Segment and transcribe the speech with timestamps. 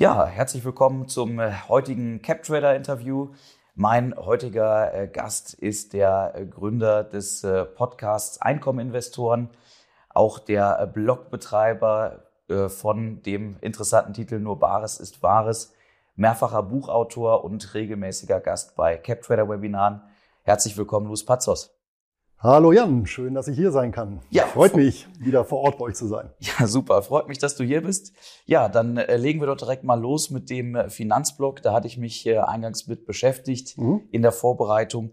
[0.00, 3.34] Ja, herzlich willkommen zum äh, heutigen CapTrader Interview.
[3.74, 9.50] Mein heutiger äh, Gast ist der äh, Gründer des Podcasts Einkommeninvestoren,
[10.08, 12.22] auch der Blogbetreiber
[12.68, 15.74] von dem interessanten Titel Nur Bares ist Wahres,
[16.16, 20.00] mehrfacher Buchautor und regelmäßiger Gast bei CapTrader Webinaren.
[20.44, 21.78] Herzlich willkommen, Luis Pazos.
[22.42, 24.20] Hallo Jan, schön, dass ich hier sein kann.
[24.30, 26.30] Ja, freut mich, wieder vor Ort bei euch zu sein.
[26.40, 28.14] Ja, super, freut mich, dass du hier bist.
[28.46, 31.60] Ja, dann äh, legen wir doch direkt mal los mit dem äh, Finanzblock.
[31.60, 34.08] Da hatte ich mich äh, eingangs mit beschäftigt mhm.
[34.10, 35.10] in der Vorbereitung.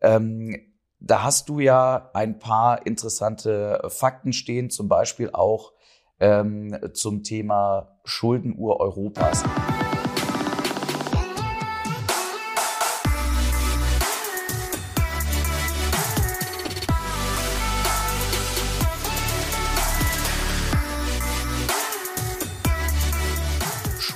[0.00, 0.54] Ähm,
[1.00, 5.72] da hast du ja ein paar interessante Fakten stehen, zum Beispiel auch
[6.20, 9.42] ähm, zum Thema Schuldenuhr Europas.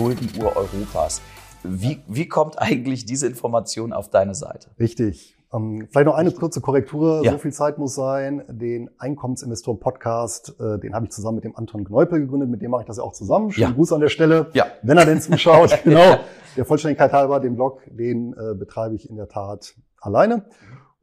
[0.03, 1.23] Schuldenuhr Europas.
[1.63, 4.69] Wie, wie kommt eigentlich diese Information auf deine Seite?
[4.81, 5.37] Richtig.
[5.55, 7.23] Ähm, vielleicht noch eine kurze Korrektur.
[7.23, 7.31] Ja.
[7.31, 8.43] So viel Zeit muss sein.
[8.49, 12.51] Den Einkommensinvestoren Podcast, äh, den habe ich zusammen mit dem Anton Gneupel gegründet.
[12.51, 13.53] Mit dem mache ich das ja auch zusammen.
[13.53, 13.75] Schönen ja.
[13.77, 14.51] Gruß an der Stelle.
[14.55, 14.67] Ja.
[14.83, 15.79] Wenn er denn zuschaut.
[15.85, 16.19] genau.
[16.57, 20.47] Der Vollständigkeit halber, den Blog, den äh, betreibe ich in der Tat alleine.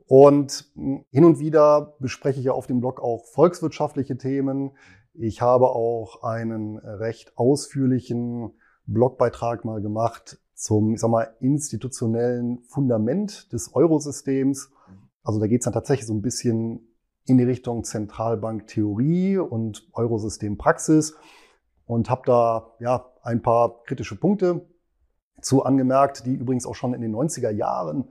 [0.08, 4.72] Und hm, hin und wieder bespreche ich ja auf dem Blog auch volkswirtschaftliche Themen.
[5.14, 8.59] Ich habe auch einen recht ausführlichen
[8.94, 14.72] Blogbeitrag mal gemacht zum, ich sag mal, institutionellen Fundament des Eurosystems.
[15.24, 16.90] Also da geht es dann tatsächlich so ein bisschen
[17.26, 21.16] in die Richtung Zentralbanktheorie und Eurosystempraxis
[21.86, 24.68] und habe da ja ein paar kritische Punkte
[25.42, 28.10] zu angemerkt, die übrigens auch schon in den 90er Jahren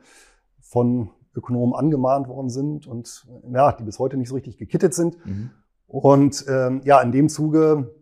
[0.61, 5.25] von Ökonomen angemahnt worden sind und ja, die bis heute nicht so richtig gekittet sind.
[5.27, 5.51] Mhm.
[5.87, 7.95] Und ähm, ja, in dem Zuge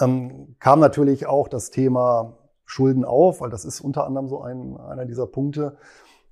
[0.00, 4.76] ähm, kam natürlich auch das Thema Schulden auf, weil das ist unter anderem so ein,
[4.76, 5.76] einer dieser Punkte.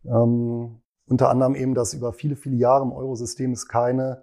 [0.05, 4.23] Ähm, unter anderem eben, dass über viele, viele Jahre im Eurosystem es keine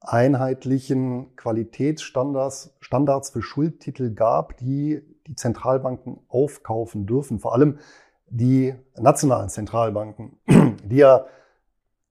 [0.00, 7.38] einheitlichen Qualitätsstandards Standards für Schuldtitel gab, die die Zentralbanken aufkaufen dürfen.
[7.38, 7.78] Vor allem
[8.28, 10.38] die nationalen Zentralbanken,
[10.84, 11.26] die ja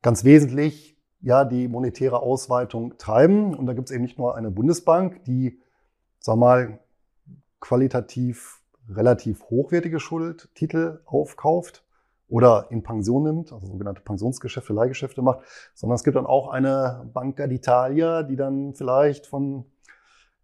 [0.01, 3.53] ganz wesentlich ja die monetäre Ausweitung treiben.
[3.53, 5.59] Und da gibt es eben nicht nur eine Bundesbank, die
[6.21, 6.79] sag mal,
[7.59, 11.83] qualitativ relativ hochwertige Schuldtitel aufkauft
[12.27, 15.41] oder in Pension nimmt, also sogenannte Pensionsgeschäfte, Leihgeschäfte macht,
[15.73, 19.65] sondern es gibt dann auch eine Banca d'Italia, die dann vielleicht von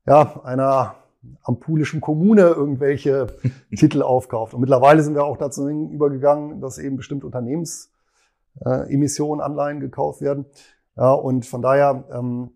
[0.05, 0.95] ja, einer
[1.43, 3.27] ampulischen Kommune irgendwelche
[3.75, 4.53] Titel aufkauft.
[4.53, 10.45] Und mittlerweile sind wir auch dazu übergegangen, dass eben bestimmte Unternehmensemissionen, äh, Anleihen gekauft werden.
[10.95, 12.51] Ja, und von daher ähm,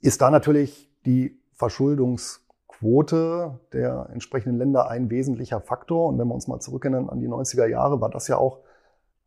[0.00, 6.08] ist da natürlich die Verschuldungsquote der entsprechenden Länder ein wesentlicher Faktor.
[6.08, 8.60] Und wenn wir uns mal zurückerinnern an die 90er Jahre, war das ja auch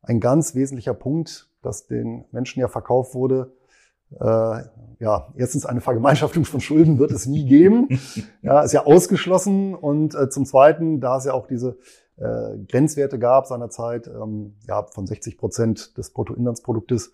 [0.01, 3.53] ein ganz wesentlicher Punkt, dass den Menschen ja verkauft wurde.
[4.11, 4.63] Äh,
[4.99, 7.99] ja, erstens eine Vergemeinschaftung von Schulden wird es nie geben.
[8.41, 9.75] ja, ist ja ausgeschlossen.
[9.75, 11.77] Und äh, zum Zweiten, da es ja auch diese
[12.17, 17.11] äh, Grenzwerte gab seinerzeit, ähm, ja, von 60 Prozent des Bruttoinlandsproduktes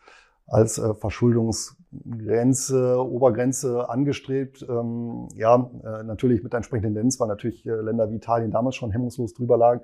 [0.47, 4.65] als äh, Verschuldungsgrenze, Obergrenze angestrebt.
[4.67, 8.75] Ähm, ja, äh, natürlich mit der entsprechenden Tendenz, weil natürlich äh, Länder wie Italien damals
[8.75, 9.81] schon hemmungslos drüber lagen.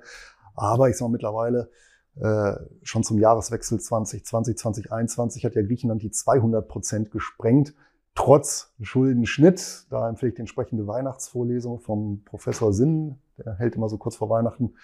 [0.54, 1.70] Aber ich sage mal mittlerweile,
[2.20, 7.74] äh, schon zum Jahreswechsel 2020, 2021 hat ja Griechenland die 200 Prozent gesprengt,
[8.14, 9.86] trotz Schuldenschnitt.
[9.90, 14.28] Da empfehle ich die entsprechende Weihnachtsvorlesung vom Professor Sinn, der hält immer so kurz vor
[14.28, 14.74] Weihnachten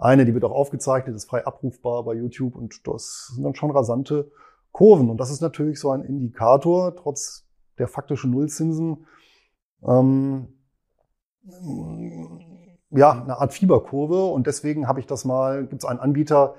[0.00, 3.70] eine, die wird auch aufgezeichnet, ist frei abrufbar bei YouTube und das sind dann schon
[3.70, 4.30] rasante
[4.72, 5.10] Kurven.
[5.10, 7.46] Und das ist natürlich so ein Indikator, trotz
[7.78, 9.06] der faktischen Nullzinsen,
[9.86, 10.48] ähm,
[12.90, 14.24] ja, eine Art Fieberkurve.
[14.26, 16.54] Und deswegen habe ich das mal, gibt es einen Anbieter,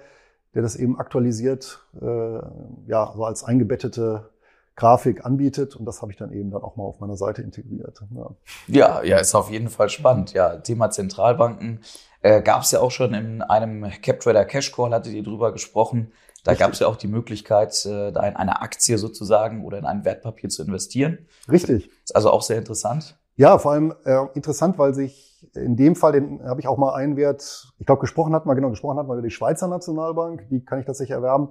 [0.54, 2.40] der das eben aktualisiert, äh,
[2.88, 4.30] ja, so als eingebettete
[4.76, 5.76] Grafik anbietet.
[5.76, 8.04] Und das habe ich dann eben dann auch mal auf meiner Seite integriert.
[8.16, 8.32] Ja,
[8.68, 10.34] ja, ja ist auf jeden Fall spannend.
[10.34, 11.82] Ja, Thema Zentralbanken
[12.22, 16.12] äh, gab es ja auch schon in einem CapTrader Cash Call, hattet ihr drüber gesprochen.
[16.44, 19.86] Da gab es ja auch die Möglichkeit, äh, da in eine Aktie sozusagen oder in
[19.86, 21.20] ein Wertpapier zu investieren.
[21.50, 21.90] Richtig.
[22.04, 23.18] Ist also auch sehr interessant.
[23.36, 26.94] Ja, vor allem äh, interessant, weil sich in dem Fall, den habe ich auch mal
[26.94, 30.48] einen Wert, ich glaube, gesprochen hat mal, genau, gesprochen hat mal über die Schweizer Nationalbank,
[30.50, 31.50] die kann ich tatsächlich erwerben.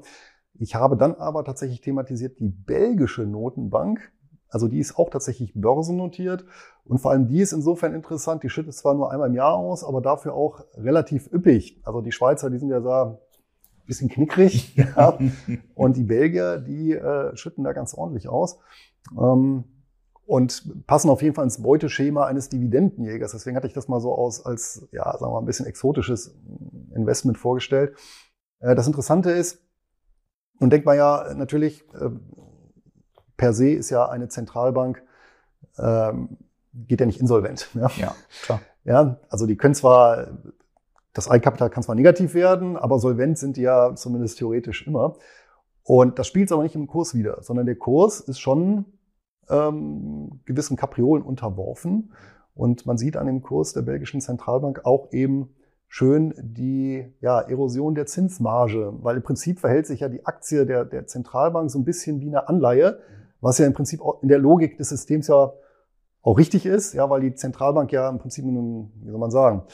[0.58, 4.12] Ich habe dann aber tatsächlich thematisiert die belgische Notenbank.
[4.48, 6.44] Also die ist auch tatsächlich börsennotiert.
[6.84, 8.42] Und vor allem die ist insofern interessant.
[8.42, 11.80] Die schüttet zwar nur einmal im Jahr aus, aber dafür auch relativ üppig.
[11.84, 13.18] Also die Schweizer, die sind ja da
[13.90, 14.74] bisschen knickrig.
[14.96, 15.18] ja.
[15.74, 18.58] Und die Belgier, die äh, schütten da ganz ordentlich aus.
[19.18, 19.64] Ähm,
[20.26, 23.32] und passen auf jeden Fall ins Beuteschema eines Dividendenjägers.
[23.32, 26.38] Deswegen hatte ich das mal so aus als, ja, sagen wir mal, ein bisschen exotisches
[26.94, 27.96] Investment vorgestellt.
[28.60, 29.58] Äh, das Interessante ist,
[30.60, 32.10] und denkt man ja natürlich, äh,
[33.36, 35.02] per se ist ja eine Zentralbank,
[35.78, 36.36] ähm,
[36.74, 37.68] geht ja nicht insolvent.
[37.74, 38.60] Ja, ja klar.
[38.84, 40.28] Ja, also die können zwar,
[41.12, 45.16] das Eigenkapital kann zwar negativ werden, aber solvent sind die ja zumindest theoretisch immer.
[45.82, 48.84] Und das spielt es aber nicht im Kurs wieder, sondern der Kurs ist schon
[49.48, 52.12] ähm, gewissen Kapriolen unterworfen.
[52.54, 55.50] Und man sieht an dem Kurs der belgischen Zentralbank auch eben
[55.88, 60.84] schön die ja, Erosion der Zinsmarge, weil im Prinzip verhält sich ja die Aktie der,
[60.84, 63.00] der Zentralbank so ein bisschen wie eine Anleihe,
[63.40, 65.52] was ja im Prinzip in der Logik des Systems ja
[66.22, 69.64] auch richtig ist, ja, weil die Zentralbank ja im Prinzip, einem, wie soll man sagen,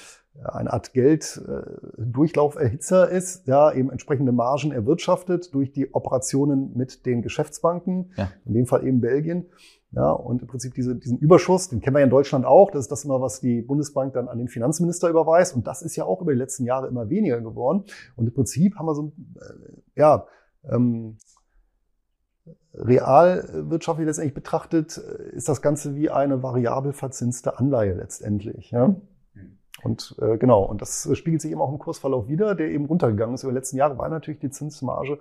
[0.45, 7.23] eine Art Gelddurchlauferhitzer äh, ist, ja, eben entsprechende Margen erwirtschaftet durch die Operationen mit den
[7.23, 8.31] Geschäftsbanken, ja.
[8.45, 9.47] in dem Fall eben Belgien.
[9.93, 12.83] Ja, und im Prinzip diese, diesen Überschuss, den kennen wir ja in Deutschland auch, das
[12.83, 15.57] ist das immer, was die Bundesbank dann an den Finanzminister überweist.
[15.57, 17.85] Und das ist ja auch über die letzten Jahre immer weniger geworden.
[18.15, 19.55] Und im Prinzip haben wir so, äh,
[19.95, 20.27] ja,
[20.71, 21.17] ähm,
[22.75, 28.73] realwirtschaftlich letztendlich betrachtet, äh, ist das Ganze wie eine variabel verzinste Anleihe letztendlich.
[28.73, 28.97] Ja?
[29.87, 33.37] Und äh, genau, und das spiegelt sich eben auch im Kursverlauf wieder, der eben runtergegangen
[33.37, 35.21] ist über die letzten Jahre, weil natürlich die Zinsmarge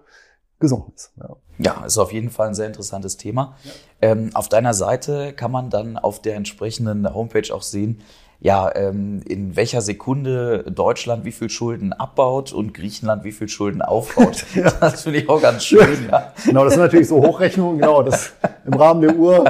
[0.59, 1.12] gesunken ist.
[1.17, 1.35] Ja.
[1.59, 3.56] ja, ist auf jeden Fall ein sehr interessantes Thema.
[3.63, 3.71] Ja.
[4.01, 8.01] Ähm, auf deiner Seite kann man dann auf der entsprechenden Homepage auch sehen,
[8.39, 13.81] ja, ähm, in welcher Sekunde Deutschland wie viel Schulden abbaut und Griechenland wie viel Schulden
[13.81, 14.45] aufbaut.
[14.55, 14.69] ja.
[14.71, 16.07] Das finde ich auch ganz schön.
[16.11, 16.33] Ja.
[16.45, 18.33] Genau, das sind natürlich so Hochrechnungen, genau, das
[18.65, 19.45] im Rahmen der Uhr.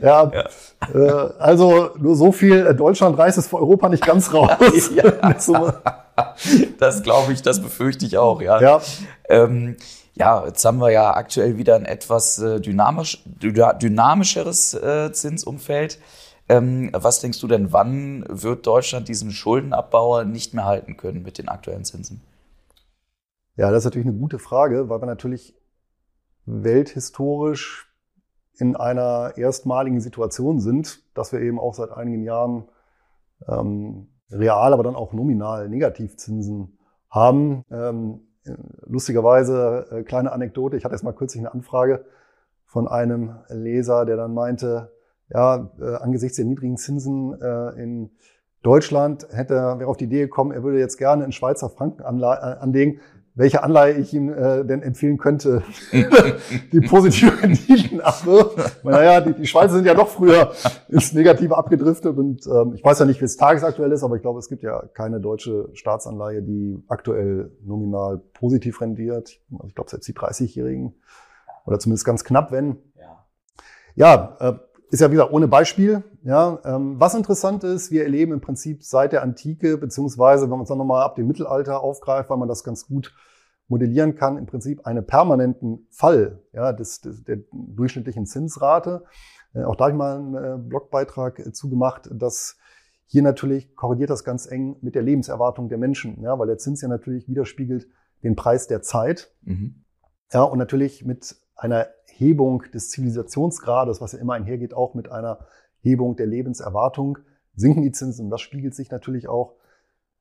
[0.00, 0.44] Ja, ja.
[0.94, 4.50] Äh, also nur so viel, Deutschland reißt es vor Europa nicht ganz raus.
[4.94, 5.34] ja.
[6.78, 8.60] das glaube ich, das befürchte ich auch, ja.
[8.60, 8.80] Ja.
[9.28, 9.76] Ähm,
[10.14, 15.98] ja, jetzt haben wir ja aktuell wieder ein etwas äh, dynamisch, dynamischeres äh, Zinsumfeld.
[16.48, 21.38] Ähm, was denkst du denn, wann wird Deutschland diesen Schuldenabbau nicht mehr halten können mit
[21.38, 22.22] den aktuellen Zinsen?
[23.56, 25.56] Ja, das ist natürlich eine gute Frage, weil wir natürlich
[26.44, 27.92] welthistorisch
[28.58, 32.68] in einer erstmaligen Situation sind, dass wir eben auch seit einigen Jahren
[33.48, 36.78] ähm, real, aber dann auch nominal Negativzinsen
[37.10, 37.64] haben.
[37.70, 38.20] Ähm,
[38.86, 42.04] lustigerweise, äh, kleine Anekdote, ich hatte erst mal kürzlich eine Anfrage
[42.64, 44.92] von einem Leser, der dann meinte,
[45.28, 48.10] ja, äh, angesichts der niedrigen Zinsen äh, in
[48.62, 52.02] Deutschland hätte er wäre auf die Idee gekommen, er würde jetzt gerne in Schweizer Franken
[52.02, 53.00] äh, anlegen,
[53.36, 55.62] welche Anleihe ich ihm äh, denn empfehlen könnte,
[56.72, 58.82] die positive Renditen abwirft.
[58.82, 60.52] Naja, die, die Schweizer sind ja doch früher
[60.88, 64.22] ins Negative abgedriftet und ähm, ich weiß ja nicht, wie es tagesaktuell ist, aber ich
[64.22, 69.38] glaube, es gibt ja keine deutsche Staatsanleihe, die aktuell nominal positiv rendiert.
[69.52, 70.94] Also ich glaube, selbst die 30-Jährigen
[71.66, 72.78] oder zumindest ganz knapp, wenn.
[72.96, 73.26] Ja,
[73.96, 74.58] ja äh,
[74.90, 76.04] ist ja wieder ohne Beispiel.
[76.22, 80.62] Ja, ähm, was interessant ist, wir erleben im Prinzip seit der Antike, beziehungsweise wenn man
[80.62, 83.14] es dann nochmal ab dem Mittelalter aufgreift, weil man das ganz gut
[83.68, 89.04] modellieren kann, im Prinzip einen permanenten Fall ja, des, des, der durchschnittlichen Zinsrate.
[89.54, 92.56] Äh, auch da habe ich mal einen äh, Blogbeitrag äh, zugemacht, dass
[93.06, 96.80] hier natürlich korreliert das ganz eng mit der Lebenserwartung der Menschen, ja, weil der Zins
[96.80, 97.88] ja natürlich widerspiegelt
[98.22, 99.32] den Preis der Zeit.
[99.42, 99.84] Mhm.
[100.32, 101.86] Ja, und natürlich mit einer
[102.18, 105.40] Hebung des Zivilisationsgrades, was ja immer einhergeht, auch mit einer
[105.80, 107.18] Hebung der Lebenserwartung,
[107.54, 108.26] sinken die Zinsen.
[108.26, 109.54] Und das spiegelt sich natürlich auch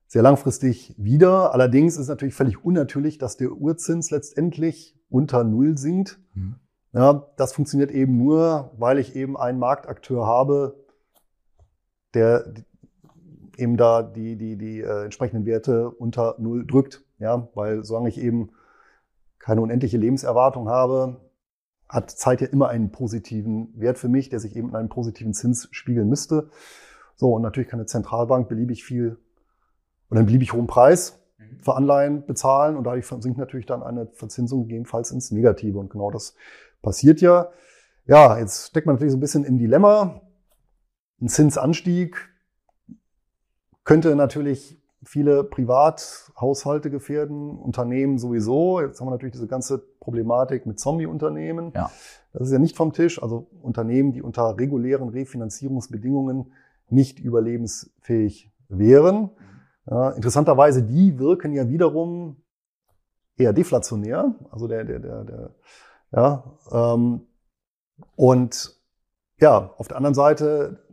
[0.07, 1.53] sehr langfristig wieder.
[1.53, 6.19] Allerdings ist es natürlich völlig unnatürlich, dass der Urzins letztendlich unter Null sinkt.
[6.33, 6.55] Mhm.
[6.93, 10.85] Ja, das funktioniert eben nur, weil ich eben einen Marktakteur habe,
[12.13, 12.53] der
[13.57, 17.03] eben da die, die, die äh, entsprechenden Werte unter Null drückt.
[17.19, 18.49] Ja, weil solange ich eben
[19.39, 21.21] keine unendliche Lebenserwartung habe,
[21.87, 25.33] hat Zeit ja immer einen positiven Wert für mich, der sich eben in einem positiven
[25.33, 26.49] Zins spiegeln müsste.
[27.15, 29.17] So, und natürlich kann eine Zentralbank beliebig viel
[30.09, 31.59] oder einen beliebig hohen Preis mhm.
[31.61, 35.77] für Anleihen bezahlen und dadurch sinkt natürlich dann eine Verzinsung gegebenenfalls ins Negative.
[35.77, 36.35] Und genau das
[36.81, 37.49] passiert ja.
[38.05, 40.21] Ja, jetzt steckt man natürlich so ein bisschen im Dilemma.
[41.21, 42.29] Ein Zinsanstieg
[43.83, 48.81] könnte natürlich viele Privathaushalte gefährden, Unternehmen sowieso.
[48.81, 51.71] Jetzt haben wir natürlich diese ganze Problematik mit Zombie-Unternehmen.
[51.75, 51.91] Ja.
[52.31, 53.21] Das ist ja nicht vom Tisch.
[53.21, 56.53] Also Unternehmen, die unter regulären Refinanzierungsbedingungen
[56.89, 59.31] nicht überlebensfähig wären.
[59.89, 62.37] Ja, interessanterweise, die wirken ja wiederum
[63.35, 64.35] eher deflationär.
[64.51, 65.49] Also der, der, der, der
[66.11, 67.21] ja, ähm,
[68.15, 68.79] und
[69.39, 70.85] ja, auf der anderen Seite,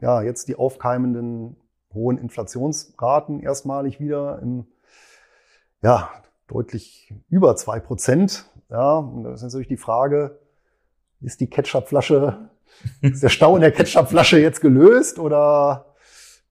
[0.00, 1.56] ja, jetzt die aufkeimenden
[1.92, 4.66] hohen Inflationsraten erstmalig wieder im,
[5.82, 6.10] ja,
[6.48, 8.50] deutlich über zwei Prozent.
[8.70, 10.38] Ja, und das ist natürlich die Frage,
[11.20, 12.50] ist die Ketchupflasche
[13.00, 15.94] ist der Stau in der Ketchupflasche jetzt gelöst oder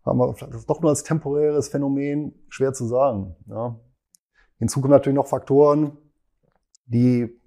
[0.03, 2.33] haben wir das doch nur als temporäres Phänomen?
[2.49, 3.35] Schwer zu sagen.
[3.47, 3.79] Ja.
[4.59, 5.97] Hinzu kommen natürlich noch Faktoren,
[6.85, 7.39] die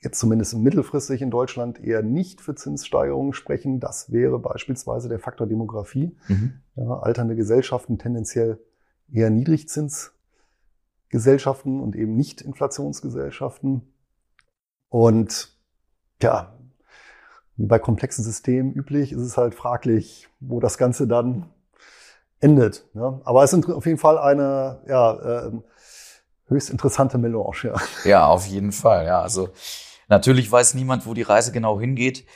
[0.00, 3.80] jetzt zumindest mittelfristig in Deutschland eher nicht für Zinssteigerungen sprechen.
[3.80, 6.16] Das wäre beispielsweise der Faktor Demografie.
[6.28, 6.60] Mhm.
[6.76, 8.58] Ja, alternde Gesellschaften tendenziell
[9.10, 9.30] eher
[11.14, 13.82] Niedrigzinsgesellschaften und eben nicht Inflationsgesellschaften.
[14.88, 15.56] Und
[16.22, 16.58] ja,
[17.56, 21.50] wie bei komplexen Systemen üblich, ist es halt fraglich, wo das Ganze dann
[22.40, 22.86] endet.
[22.94, 23.20] Ja.
[23.24, 25.52] Aber es ist auf jeden Fall eine ja, äh,
[26.46, 27.62] höchst interessante Melange.
[27.62, 27.74] Ja.
[28.04, 29.06] ja, auf jeden Fall.
[29.06, 29.50] Ja, also
[30.08, 32.26] natürlich weiß niemand, wo die Reise genau hingeht.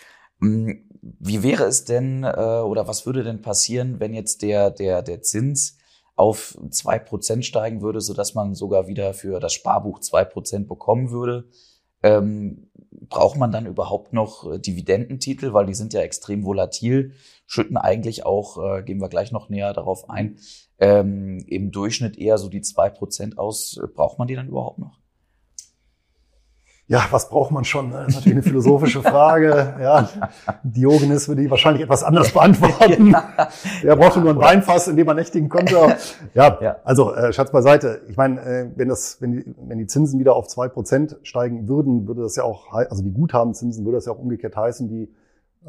[0.40, 5.02] Hm, wie wäre es denn äh, oder was würde denn passieren, wenn jetzt der, der,
[5.02, 5.77] der Zins
[6.18, 10.68] auf zwei Prozent steigen würde, so dass man sogar wieder für das Sparbuch zwei Prozent
[10.68, 11.48] bekommen würde?
[12.02, 17.12] Ähm, braucht man dann überhaupt noch äh, Dividendentitel, weil die sind ja extrem volatil,
[17.46, 20.38] schütten eigentlich auch, äh, gehen wir gleich noch näher darauf ein,
[20.78, 23.80] ähm, im Durchschnitt eher so die zwei Prozent aus.
[23.94, 24.98] Braucht man die dann überhaupt noch?
[26.90, 27.90] Ja, was braucht man schon?
[27.90, 29.74] Das ist natürlich eine philosophische Frage.
[29.78, 30.08] Ja,
[30.62, 33.14] Diogenes würde die wahrscheinlich etwas anders beantworten.
[33.82, 35.74] Der brauchte nur ein Weinfass, in dem man nächtigen konnte.
[36.32, 36.76] Ja, ja.
[36.84, 38.00] also äh, Schatz beiseite.
[38.08, 41.68] Ich meine, äh, wenn das, wenn die, wenn die Zinsen wieder auf zwei Prozent steigen
[41.68, 45.12] würden, würde das ja auch, also die Guthabenzinsen würde das ja auch umgekehrt heißen, die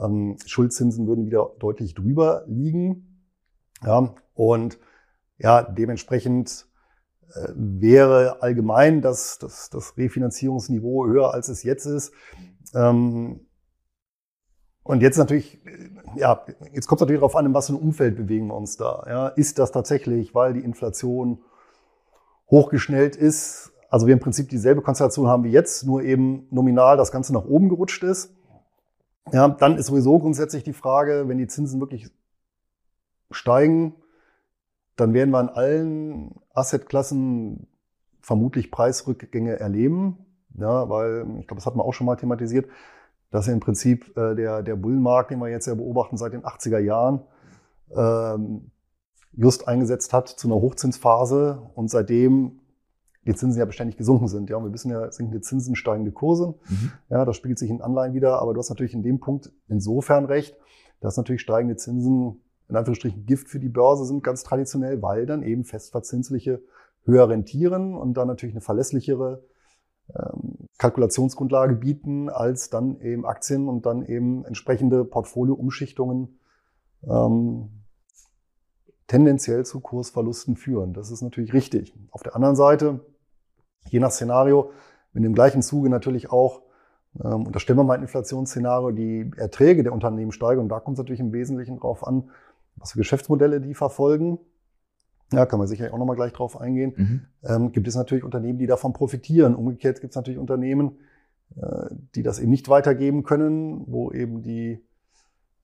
[0.02, 3.26] ähm, Schuldzinsen würden wieder deutlich drüber liegen.
[3.86, 4.80] Ja, und
[5.38, 6.69] ja, dementsprechend
[7.56, 12.12] wäre allgemein das, das, das Refinanzierungsniveau höher, als es jetzt ist.
[12.74, 13.42] Ähm,
[14.84, 15.60] und jetzt natürlich,
[16.16, 16.44] ja,
[16.74, 19.06] jetzt kommt es natürlich darauf an, in was für ein Umfeld bewegen wir uns da.
[19.08, 21.44] Ja, ist das tatsächlich, weil die Inflation
[22.50, 27.12] hochgeschnellt ist, also wir im Prinzip dieselbe Konstellation haben wie jetzt, nur eben nominal das
[27.12, 28.36] Ganze nach oben gerutscht ist.
[29.32, 32.10] Ja, dann ist sowieso grundsätzlich die Frage, wenn die Zinsen wirklich
[33.32, 33.96] steigen,
[34.96, 37.68] dann werden wir in allen Assetklassen
[38.22, 40.18] vermutlich Preisrückgänge erleben.
[40.58, 42.68] Ja, weil, ich glaube, das hat man auch schon mal thematisiert,
[43.32, 46.44] dass ja im Prinzip äh, der, der Bullenmarkt, den wir jetzt ja beobachten seit den
[46.44, 47.22] 80er Jahren,
[47.96, 48.72] ähm,
[49.34, 52.60] just eingesetzt hat zu einer Hochzinsphase und seitdem
[53.26, 54.50] die Zinsen ja beständig gesunken sind.
[54.50, 56.56] Ja, wir wissen ja, sinkende Zinsen, steigende Kurse.
[56.68, 56.92] Mhm.
[57.10, 58.42] Ja, das spiegelt sich in Anleihen wieder.
[58.42, 60.58] Aber du hast natürlich in dem Punkt insofern recht,
[61.00, 65.44] dass natürlich steigende Zinsen in Anführungsstrichen Gift für die Börse sind, ganz traditionell, weil dann
[65.44, 66.62] eben festverzinsliche
[67.04, 69.44] höher rentieren und dann natürlich eine verlässlichere
[70.16, 76.40] ähm, Kalkulationsgrundlage bieten, als dann eben Aktien und dann eben entsprechende Portfolioumschichtungen
[77.08, 77.70] ähm,
[79.08, 80.94] tendenziell zu Kursverlusten führen.
[80.94, 81.94] Das ist natürlich richtig.
[82.12, 83.00] Auf der anderen Seite,
[83.88, 84.72] je nach Szenario,
[85.14, 86.62] wenn im gleichen Zuge natürlich auch,
[87.24, 91.00] ähm, stellen wir mal ein Inflationsszenario, die Erträge der Unternehmen steigen, und da kommt es
[91.00, 92.30] natürlich im Wesentlichen drauf an,
[92.76, 94.40] was für Geschäftsmodelle die verfolgen.
[95.32, 96.94] Ja, kann man sicher auch nochmal gleich drauf eingehen.
[96.96, 97.22] Mhm.
[97.44, 99.56] Ähm, gibt es natürlich Unternehmen, die davon profitieren.
[99.56, 101.00] Umgekehrt gibt es natürlich Unternehmen,
[101.56, 104.84] äh, die das eben nicht weitergeben können, wo eben die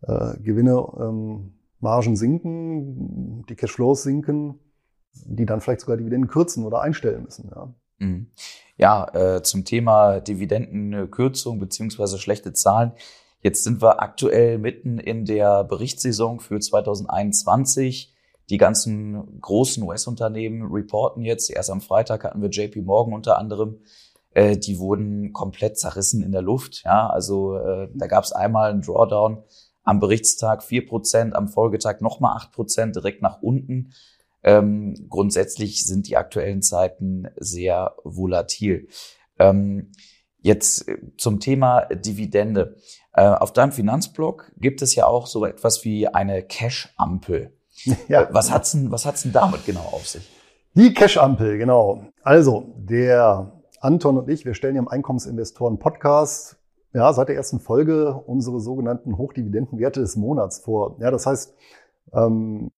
[0.01, 4.59] äh, Gewinne, ähm, Margen sinken, die Cashflows sinken,
[5.13, 7.49] die dann vielleicht sogar Dividenden kürzen oder einstellen müssen.
[7.53, 8.27] Ja, mhm.
[8.77, 12.91] ja äh, zum Thema Dividendenkürzung beziehungsweise schlechte Zahlen.
[13.45, 18.11] Jetzt sind wir aktuell mitten in der Berichtssaison für 2021.
[18.49, 21.51] Die ganzen großen US-Unternehmen reporten jetzt.
[21.51, 23.81] Erst am Freitag hatten wir JP Morgan unter anderem.
[24.31, 26.81] Äh, die wurden komplett zerrissen in der Luft.
[26.85, 29.43] Ja, also äh, da gab es einmal einen Drawdown
[29.83, 33.93] am Berichtstag vier Prozent, am Folgetag nochmal acht Prozent direkt nach unten.
[34.41, 38.87] Ähm, grundsätzlich sind die aktuellen Zeiten sehr volatil.
[39.37, 39.91] Ähm,
[40.45, 40.85] jetzt
[41.17, 42.77] zum Thema Dividende.
[43.15, 47.51] Äh, auf deinem Finanzblog gibt es ja auch so etwas wie eine Cash-Ampel.
[48.07, 48.29] Ja.
[48.31, 50.31] Was hat's denn, was hat's denn damit genau auf sich?
[50.75, 52.05] Die Cash-Ampel, genau.
[52.23, 56.57] Also, der Anton und ich, wir stellen ja im Einkommensinvestoren Podcast,
[56.93, 60.95] ja, seit der ersten Folge unsere sogenannten Hochdividendenwerte des Monats vor.
[60.99, 61.53] Ja, das heißt,
[62.13, 62.71] ähm,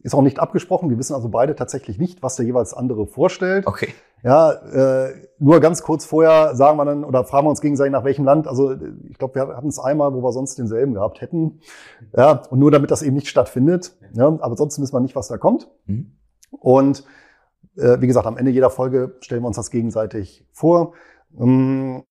[0.00, 0.90] ist auch nicht abgesprochen.
[0.90, 3.66] Wir wissen also beide tatsächlich nicht, was der jeweils andere vorstellt.
[3.66, 3.94] Okay.
[4.26, 8.02] Ja, äh, nur ganz kurz vorher sagen wir dann oder fragen wir uns gegenseitig nach
[8.02, 8.48] welchem Land.
[8.48, 8.72] Also
[9.08, 11.60] ich glaube, wir hatten es einmal, wo wir sonst denselben gehabt hätten.
[12.16, 13.96] Ja, und nur damit das eben nicht stattfindet.
[14.14, 15.68] Ja, aber sonst wissen wir nicht, was da kommt.
[15.86, 16.16] Mhm.
[16.50, 17.04] Und
[17.76, 20.94] äh, wie gesagt, am Ende jeder Folge stellen wir uns das gegenseitig vor.
[21.38, 22.02] Ähm,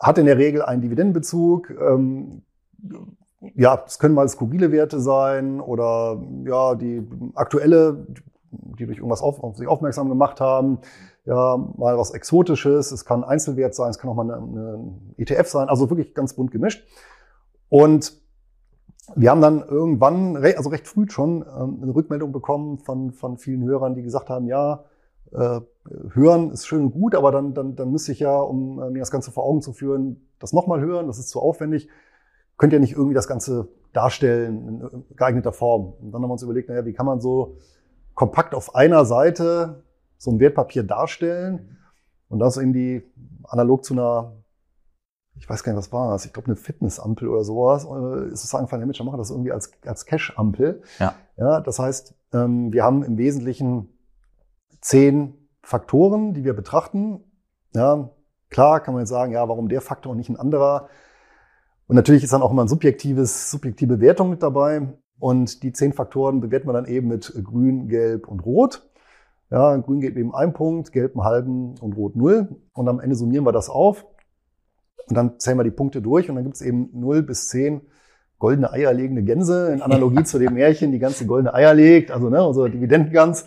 [0.00, 1.68] hat in der Regel einen Dividendenbezug.
[1.78, 2.40] Ähm,
[3.54, 8.06] ja, es können mal skurrile Werte sein oder ja, die aktuelle,
[8.50, 10.78] die durch irgendwas auf, auf sich aufmerksam gemacht haben.
[11.28, 15.68] Ja, mal was Exotisches, es kann Einzelwert sein, es kann auch mal eine ETF sein,
[15.68, 16.86] also wirklich ganz bunt gemischt.
[17.68, 18.18] Und
[19.14, 23.62] wir haben dann irgendwann, also recht früh schon, ähm, eine Rückmeldung bekommen von, von vielen
[23.64, 24.84] Hörern, die gesagt haben, ja,
[25.32, 25.60] äh,
[26.14, 29.00] hören ist schön und gut, aber dann, dann, dann müsste ich ja, um äh, mir
[29.00, 31.90] das Ganze vor Augen zu führen, das nochmal hören, das ist zu aufwendig.
[32.56, 35.92] Könnt ihr nicht irgendwie das Ganze darstellen in geeigneter Form?
[36.00, 37.58] Und dann haben wir uns überlegt, naja, wie kann man so
[38.14, 39.82] kompakt auf einer Seite
[40.18, 41.78] so ein Wertpapier darstellen
[42.28, 43.02] und das irgendwie
[43.44, 44.36] analog zu einer,
[45.36, 48.44] ich weiß gar nicht, was war das, ich glaube eine Fitnessampel oder sowas, äh, ist
[48.44, 50.82] es eingefallen, Mensch, dann machen das irgendwie als, als Cash-Ampel.
[50.98, 51.14] Ja.
[51.36, 51.60] ja.
[51.60, 53.88] Das heißt, ähm, wir haben im Wesentlichen
[54.80, 57.20] zehn Faktoren, die wir betrachten.
[57.74, 58.10] Ja,
[58.50, 60.88] klar kann man jetzt sagen, ja, warum der Faktor und nicht ein anderer?
[61.86, 64.92] Und natürlich ist dann auch immer ein subjektives, subjektive Bewertung mit dabei.
[65.18, 68.87] Und die zehn Faktoren bewerten wir dann eben mit Grün, Gelb und Rot.
[69.50, 72.48] Ja, Grün geht eben ein Punkt, Gelb einen halben und Rot null.
[72.74, 74.04] Und am Ende summieren wir das auf.
[75.08, 77.80] Und dann zählen wir die Punkte durch und dann gibt es eben null bis zehn
[78.38, 82.28] goldene Eier legende Gänse in Analogie zu dem Märchen, die ganze goldene Eier legt, also
[82.28, 83.46] ne, unsere Dividendengans.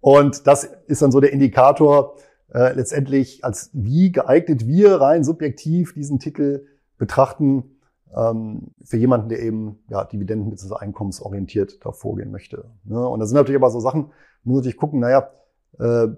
[0.00, 2.16] Und das ist dann so der Indikator
[2.52, 6.66] äh, letztendlich, als wie geeignet wir rein subjektiv diesen Titel
[6.96, 7.79] betrachten
[8.12, 10.74] für jemanden, der eben ja, Dividenden bzw.
[10.76, 12.64] einkommensorientiert da vorgehen möchte.
[12.84, 13.06] Ne?
[13.06, 14.10] Und da sind natürlich aber so Sachen,
[14.42, 15.30] man muss natürlich gucken, naja,
[15.78, 16.08] äh,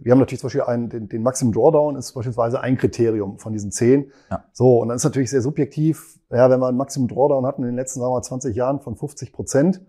[0.00, 3.52] wir haben natürlich zum Beispiel einen, den, den Maximum Drawdown ist beispielsweise ein Kriterium von
[3.52, 4.12] diesen zehn.
[4.30, 4.44] Ja.
[4.52, 7.68] So, und dann ist natürlich sehr subjektiv, ja, wenn wir einen Maximum Drawdown hatten in
[7.68, 9.80] den letzten, sagen wir mal, 20 Jahren von 50 Prozent,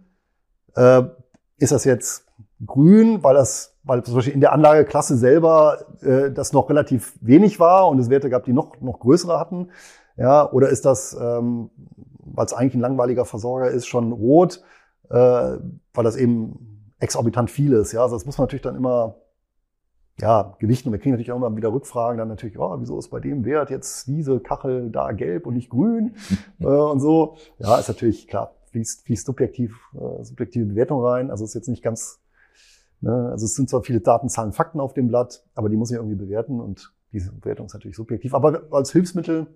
[0.76, 1.04] äh,
[1.58, 2.26] ist das jetzt
[2.66, 7.60] grün, weil das, weil zum Beispiel in der Anlageklasse selber äh, das noch relativ wenig
[7.60, 9.70] war und es Werte gab, die noch, noch größere hatten.
[10.17, 11.70] Ja, oder ist das, ähm,
[12.20, 14.62] weil es eigentlich ein langweiliger Versorger ist, schon rot,
[15.10, 17.91] äh, weil das eben exorbitant viel ist.
[17.91, 19.15] Ja, also das muss man natürlich dann immer
[20.19, 20.89] ja, gewichten.
[20.89, 23.45] Und wir kriegen natürlich auch immer wieder Rückfragen, dann natürlich, oh, wieso ist bei dem
[23.45, 26.15] Wert jetzt diese Kachel da gelb und nicht grün
[26.60, 27.38] äh, und so.
[27.58, 31.32] Ja, ist natürlich klar, fließt, fließt subjektiv, äh, subjektive Bewertung rein.
[31.32, 32.23] Also ist jetzt nicht ganz
[33.04, 33.30] Ne?
[33.32, 35.97] Also es sind zwar viele Daten, Zahlen, Fakten auf dem Blatt, aber die muss ich
[35.97, 38.34] irgendwie bewerten und diese Bewertung ist natürlich subjektiv.
[38.34, 39.47] Aber als Hilfsmittel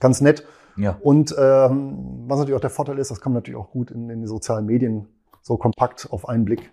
[0.00, 0.44] ganz nett.
[0.76, 0.98] Ja.
[1.02, 4.10] Und ähm, was natürlich auch der Vorteil ist, das kann man natürlich auch gut in,
[4.10, 5.08] in die sozialen Medien
[5.42, 6.72] so kompakt auf einen Blick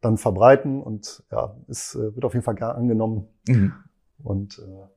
[0.00, 3.28] dann verbreiten und ja, es äh, wird auf jeden Fall gar angenommen.
[3.46, 3.72] Mhm.
[4.22, 4.90] Und äh, ja.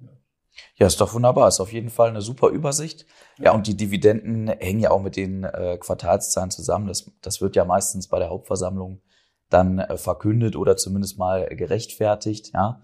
[0.75, 1.47] Ja, ist doch wunderbar.
[1.47, 3.05] Ist auf jeden Fall eine super Übersicht.
[3.37, 6.87] Ja, und die Dividenden hängen ja auch mit den äh, Quartalszahlen zusammen.
[6.87, 9.01] Das, das wird ja meistens bei der Hauptversammlung
[9.49, 12.51] dann äh, verkündet oder zumindest mal gerechtfertigt.
[12.53, 12.81] Ja.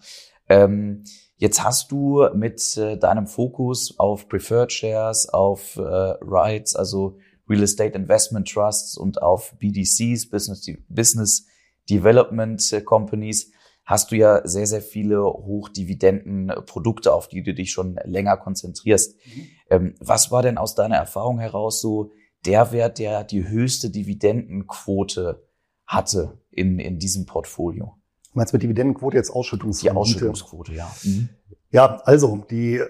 [0.52, 1.04] Ähm,
[1.38, 7.18] jetzt hast du mit äh, deinem Fokus auf Preferred Shares, auf äh, Rights, also
[7.50, 11.48] Real Estate Investment Trusts und auf BDCs, Business, Business
[11.90, 13.52] Development äh, Companies,
[13.86, 19.16] hast du ja sehr, sehr viele Hochdividenden-Produkte, auf die du dich schon länger konzentrierst.
[19.26, 19.48] Mhm.
[19.70, 22.12] Ähm, was war denn aus deiner Erfahrung heraus so
[22.46, 25.48] der Wert, der die höchste Dividendenquote
[25.86, 28.01] hatte in, in diesem Portfolio.
[28.34, 29.92] Meinst du mit Dividendenquote jetzt Ausschüttungsquote?
[29.92, 30.90] Die Ausschüttungsquote, ja.
[31.04, 31.30] Mhm.
[31.72, 32.82] Ja, also die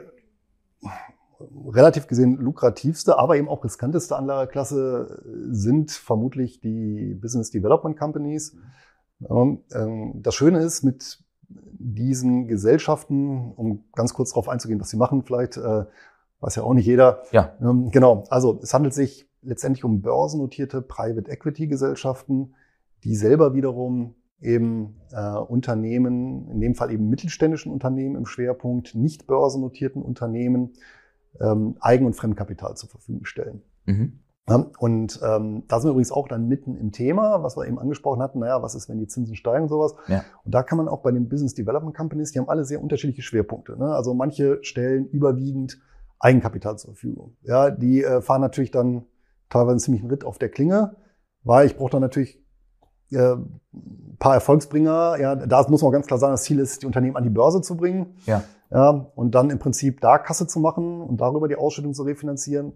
[1.68, 8.56] relativ gesehen lukrativste, aber eben auch riskanteste Anlageklasse sind vermutlich die Business Development Companies.
[9.30, 15.24] Ähm, das Schöne ist, mit diesen Gesellschaften, um ganz kurz darauf einzugehen, was sie machen,
[15.24, 15.86] vielleicht äh,
[16.40, 17.24] weiß ja auch nicht jeder.
[17.32, 17.56] Ja.
[17.62, 22.54] Ähm, genau, also es handelt sich letztendlich um börsennotierte Private Equity Gesellschaften,
[23.04, 29.28] die selber wiederum eben äh, Unternehmen, in dem Fall eben mittelständischen Unternehmen im Schwerpunkt, nicht
[29.28, 30.74] börsennotierten Unternehmen,
[31.40, 33.62] ähm, Eigen- und Fremdkapital zur Verfügung stellen.
[33.86, 34.20] Mhm.
[34.50, 37.78] Ja, und ähm, da sind wir übrigens auch dann mitten im Thema, was wir eben
[37.78, 39.94] angesprochen hatten, naja, was ist, wenn die Zinsen steigen und sowas.
[40.08, 40.26] Ja.
[40.44, 43.22] Und da kann man auch bei den Business Development Companies, die haben alle sehr unterschiedliche
[43.22, 43.78] Schwerpunkte.
[43.78, 43.86] Ne?
[43.86, 45.80] Also manche stellen überwiegend
[46.20, 47.38] Eigenkapital zur Verfügung.
[47.44, 49.06] Ja, die äh, fahren natürlich dann
[49.50, 50.98] teilweise einen ziemlichen Ritt auf der Klinge,
[51.44, 52.44] weil ich brauche dann natürlich
[53.12, 53.36] äh,
[54.22, 55.18] paar Erfolgsbringer.
[55.20, 57.62] Ja, da muss man ganz klar sagen, das Ziel ist, die Unternehmen an die Börse
[57.62, 58.16] zu bringen.
[58.26, 58.44] Ja.
[58.74, 62.72] Ja, und dann im Prinzip da Kasse zu machen und darüber die Ausschüttung zu refinanzieren.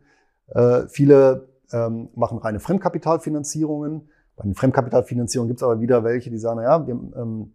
[0.48, 4.10] Äh, viele ähm, machen reine Fremdkapitalfinanzierungen.
[4.36, 7.54] Bei den Fremdkapitalfinanzierungen gibt es aber wieder welche, die sagen, naja, wir, ähm,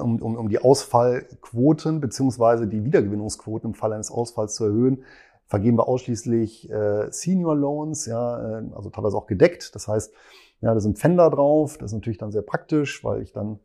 [0.00, 5.04] um, um, um die Ausfallquoten beziehungsweise die Wiedergewinnungsquoten im Fall eines Ausfalls zu erhöhen,
[5.46, 9.74] vergeben wir ausschließlich äh, Senior Loans, ja, äh, also teilweise auch gedeckt.
[9.74, 10.12] Das heißt,
[10.60, 11.78] ja, da sind Pfänder drauf.
[11.78, 13.60] Das ist natürlich dann sehr praktisch, weil ich dann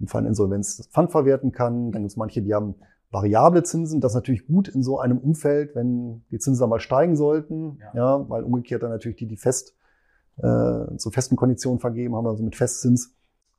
[0.00, 1.92] im Fall Insolvenz das Pfand verwerten kann.
[1.92, 2.76] Dann gibt es manche, die haben
[3.10, 4.00] variable Zinsen.
[4.00, 7.78] Das ist natürlich gut in so einem Umfeld, wenn die Zinsen dann mal steigen sollten.
[7.80, 9.74] Ja, ja weil umgekehrt dann natürlich die, die fest
[10.38, 13.14] äh, zu festen Konditionen vergeben haben, also mit Festzins,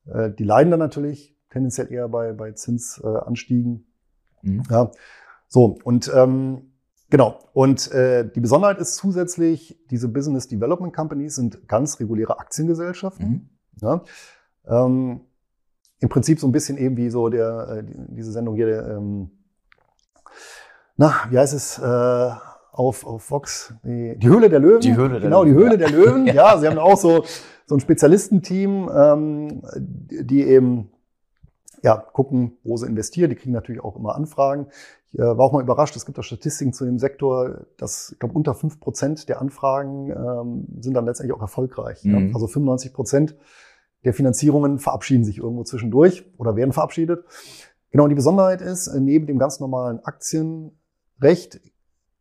[0.05, 1.35] äh, die leiden dann natürlich.
[1.49, 3.85] tendenziell eher bei, bei Zinsanstiegen.
[4.41, 4.63] Mhm.
[4.69, 4.91] Ja,
[5.47, 6.68] so und ähm,
[7.09, 7.39] genau.
[7.53, 13.27] Und äh, die Besonderheit ist zusätzlich, diese Business Development Companies sind ganz reguläre Aktiengesellschaften.
[13.27, 13.49] Mhm.
[13.81, 14.03] Ja,
[14.67, 15.21] ähm,
[15.99, 18.65] Im Prinzip so ein bisschen eben wie so der äh, diese Sendung hier.
[18.65, 19.31] Der, ähm,
[20.97, 21.79] na, wie heißt es?
[21.79, 22.31] Äh,
[22.79, 24.79] auf, auf Vox, die, die Höhle der Löwen.
[24.79, 25.43] Die Höhle der genau.
[25.43, 25.77] Genau, die Höhle ja.
[25.77, 26.25] der Löwen.
[26.27, 26.33] ja.
[26.33, 27.25] ja, sie haben auch so,
[27.65, 30.89] so ein Spezialistenteam, ähm, die eben
[31.83, 33.29] ja, gucken, wo sie investieren.
[33.29, 34.67] Die kriegen natürlich auch immer Anfragen.
[35.11, 38.19] Ich äh, war auch mal überrascht, es gibt auch Statistiken zu dem Sektor, dass, ich
[38.19, 42.03] glaube, unter fünf Prozent der Anfragen ähm, sind dann letztendlich auch erfolgreich.
[42.03, 42.27] Mhm.
[42.29, 42.33] Ja?
[42.33, 43.35] Also 95 Prozent
[44.05, 47.25] der Finanzierungen verabschieden sich irgendwo zwischendurch oder werden verabschiedet.
[47.91, 51.59] Genau, und die Besonderheit ist, äh, neben dem ganz normalen Aktienrecht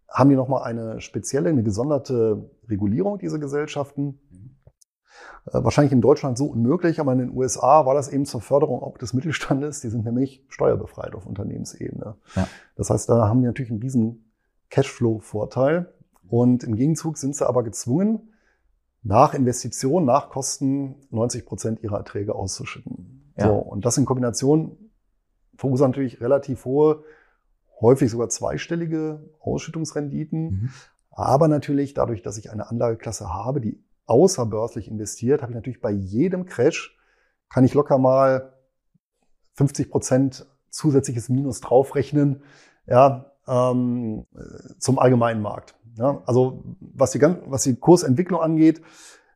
[0.09, 4.19] haben die nochmal eine spezielle, eine gesonderte Regulierung, diese Gesellschaften.
[5.47, 8.83] Äh, wahrscheinlich in Deutschland so unmöglich, aber in den USA war das eben zur Förderung
[8.83, 9.81] auch des Mittelstandes.
[9.81, 12.17] Die sind nämlich steuerbefreit auf Unternehmensebene.
[12.35, 12.49] Ja.
[12.77, 14.33] Das heißt, da haben die natürlich einen riesen
[14.71, 15.93] Cashflow-Vorteil.
[16.29, 18.33] Und im Gegenzug sind sie aber gezwungen,
[19.03, 23.33] nach Investition, nach Kosten 90 Prozent ihrer Erträge auszuschütten.
[23.37, 23.47] Ja.
[23.47, 24.77] So, und das in Kombination
[25.57, 27.05] verursacht natürlich relativ hohe,
[27.81, 30.43] häufig sogar zweistellige Ausschüttungsrenditen.
[30.43, 30.71] Mhm.
[31.11, 35.91] Aber natürlich dadurch, dass ich eine Anlageklasse habe, die außerbörslich investiert, habe ich natürlich bei
[35.91, 36.97] jedem Crash,
[37.49, 38.55] kann ich locker mal
[39.55, 42.43] 50 Prozent zusätzliches Minus draufrechnen,
[42.87, 44.27] ja, ähm,
[44.79, 45.75] zum allgemeinen Markt.
[45.97, 48.81] Ja, also was die, was die Kursentwicklung angeht,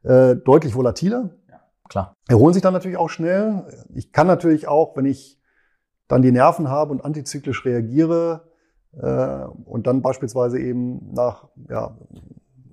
[0.05, 1.31] äh, deutlich volatiler.
[1.49, 2.17] Ja, klar.
[2.29, 3.87] Erholen sich dann natürlich auch schnell.
[3.95, 5.41] Ich kann natürlich auch, wenn ich
[6.07, 8.49] dann die Nerven habe und antizyklisch reagiere
[8.93, 11.97] äh, und dann beispielsweise eben nach ja,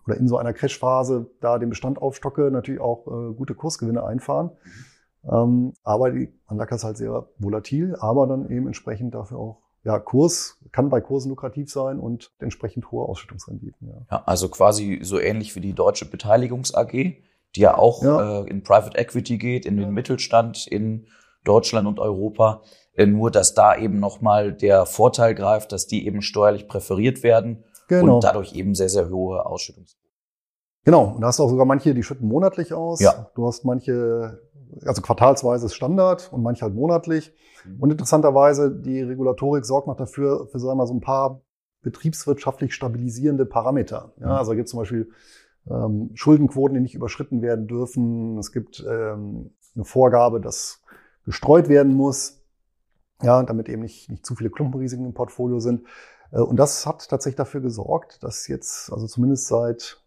[0.10, 4.52] oder in so einer Crash-Phase da den Bestand aufstocke, natürlich auch äh, gute Kursgewinne einfahren.
[4.64, 5.32] Mhm.
[5.32, 9.98] Ähm, aber die Anlage ist halt sehr volatil, aber dann eben entsprechend dafür auch ja,
[9.98, 13.88] Kurs kann bei Kursen lukrativ sein und entsprechend hohe Ausschüttungsrenditen.
[13.88, 14.06] Ja.
[14.12, 18.42] ja also quasi so ähnlich wie die Deutsche Beteiligungs AG, die ja auch ja.
[18.42, 21.08] Äh, in Private Equity geht, in den Mittelstand in
[21.46, 22.62] Deutschland und Europa.
[22.94, 27.64] Äh, nur, dass da eben nochmal der Vorteil greift, dass die eben steuerlich präferiert werden
[27.88, 28.16] genau.
[28.16, 29.99] und dadurch eben sehr, sehr hohe Ausschüttungs
[30.86, 33.00] Genau, und da hast du auch sogar manche, die schütten monatlich aus.
[33.00, 33.30] Ja.
[33.36, 34.42] Du hast manche,
[34.86, 37.34] also quartalsweise ist Standard und manche halt monatlich.
[37.66, 37.80] Mhm.
[37.80, 41.42] Und interessanterweise, die Regulatorik sorgt noch dafür, für sagen wir mal, so ein paar
[41.82, 44.14] betriebswirtschaftlich stabilisierende Parameter.
[44.20, 44.32] Ja, mhm.
[44.32, 45.10] also da gibt zum Beispiel
[45.70, 48.38] ähm, Schuldenquoten, die nicht überschritten werden dürfen.
[48.38, 50.82] Es gibt ähm, eine Vorgabe, dass
[51.26, 52.42] gestreut werden muss,
[53.22, 55.84] ja, damit eben nicht, nicht zu viele Klumpenrisiken im Portfolio sind.
[56.32, 60.02] Äh, und das hat tatsächlich dafür gesorgt, dass jetzt, also zumindest seit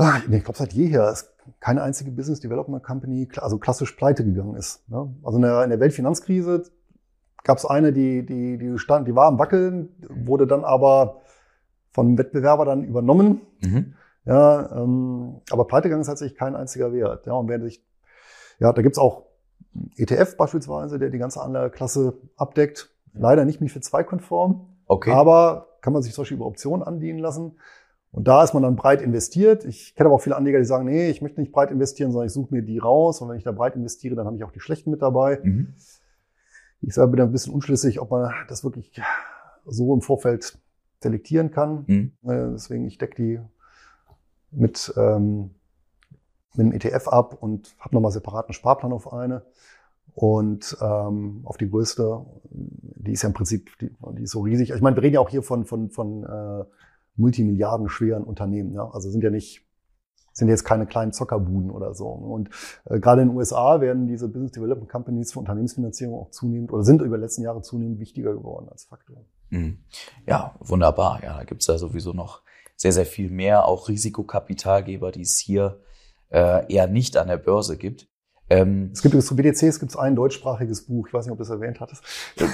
[0.00, 4.54] Ah, ich glaube, seit jeher ist keine einzige Business Development Company, also klassisch pleite gegangen
[4.54, 4.88] ist.
[4.88, 5.14] Ne?
[5.22, 6.62] Also in der, in der Weltfinanzkrise
[7.44, 11.20] gab es eine, die, die, die stand, die war am Wackeln, wurde dann aber
[11.92, 13.42] von einem Wettbewerber dann übernommen.
[13.60, 13.94] Mhm.
[14.24, 17.26] Ja, ähm, aber pleite gegangen ist tatsächlich kein einziger Wert.
[17.26, 17.84] Ja, und wer sich,
[18.58, 19.26] ja, da gibt's auch
[19.96, 22.90] ETF beispielsweise, der die ganze Anlageklasse abdeckt.
[23.12, 24.66] Leider nicht MIFID 2 konform.
[24.86, 25.12] Okay.
[25.12, 27.58] Aber kann man sich zum Beispiel über Optionen andienen lassen.
[28.12, 29.64] Und da ist man dann breit investiert.
[29.64, 32.26] Ich kenne aber auch viele Anleger, die sagen, nee, ich möchte nicht breit investieren, sondern
[32.26, 33.20] ich suche mir die raus.
[33.20, 35.38] Und wenn ich da breit investiere, dann habe ich auch die schlechten mit dabei.
[35.42, 35.74] Mhm.
[36.80, 39.00] Ich selber bin ein bisschen unschlüssig, ob man das wirklich
[39.64, 40.58] so im Vorfeld
[41.00, 41.84] selektieren kann.
[41.86, 42.12] Mhm.
[42.24, 43.40] Äh, deswegen, ich decke die
[44.50, 45.50] mit, ähm,
[46.54, 49.42] mit einem ETF ab und habe nochmal separaten Sparplan auf eine.
[50.14, 54.70] Und ähm, auf die größte, die ist ja im Prinzip, die, die ist so riesig.
[54.70, 56.64] Ich meine, wir reden ja auch hier von, von, von äh,
[57.20, 58.74] multimilliardenschweren Unternehmen.
[58.74, 58.90] Ja?
[58.90, 59.66] Also sind ja nicht
[60.32, 62.06] sind jetzt keine kleinen Zockerbuden oder so.
[62.06, 62.50] Und
[62.84, 66.84] äh, gerade in den USA werden diese Business Development Companies für Unternehmensfinanzierung auch zunehmend oder
[66.84, 69.24] sind über die letzten Jahre zunehmend wichtiger geworden als Faktor.
[69.50, 69.78] Mhm.
[70.26, 71.22] Ja, wunderbar.
[71.22, 72.42] Ja, da gibt's ja sowieso noch
[72.76, 75.80] sehr, sehr viel mehr, auch Risikokapitalgeber, die es hier
[76.30, 78.08] äh, eher nicht an der Börse gibt.
[78.50, 81.06] Ähm, es gibt zu BDCs gibt es ein deutschsprachiges Buch.
[81.06, 82.02] Ich weiß nicht, ob du es erwähnt hattest.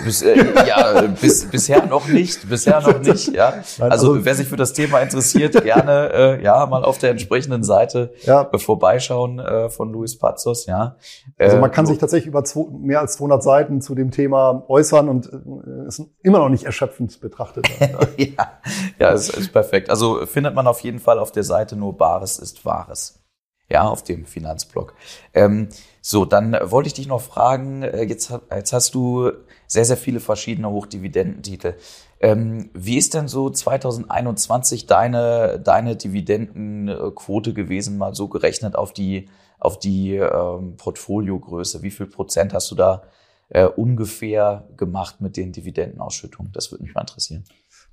[0.04, 2.46] Bis, äh, ja, bis, bisher noch nicht.
[2.48, 3.34] Bisher noch nicht.
[3.34, 3.50] Ja.
[3.78, 7.10] Nein, also, also, wer sich für das Thema interessiert, gerne äh, ja mal auf der
[7.10, 8.48] entsprechenden Seite ja.
[8.52, 10.66] äh, vorbeischauen äh, von Luis Pazos.
[10.66, 10.96] Ja.
[11.38, 14.64] also man kann äh, sich tatsächlich über zwei, mehr als 200 Seiten zu dem Thema
[14.68, 17.68] äußern und äh, ist immer noch nicht erschöpfend betrachtet.
[18.18, 18.60] ja,
[18.98, 19.88] ja, ist, ist perfekt.
[19.88, 23.25] Also findet man auf jeden Fall auf der Seite nur Bares ist Wahres
[23.68, 24.94] ja, auf dem Finanzblog.
[25.34, 25.68] Ähm,
[26.00, 29.32] so, dann wollte ich dich noch fragen, äh, jetzt, jetzt hast du
[29.66, 31.74] sehr, sehr viele verschiedene Hochdividendentitel.
[32.20, 39.28] Ähm, wie ist denn so 2021 deine, deine Dividendenquote gewesen, mal so gerechnet auf die,
[39.58, 41.82] auf die ähm, Portfoliogröße.
[41.82, 43.02] Wie viel Prozent hast du da
[43.48, 46.52] äh, ungefähr gemacht mit den Dividendenausschüttungen?
[46.52, 47.44] Das würde mich mal interessieren.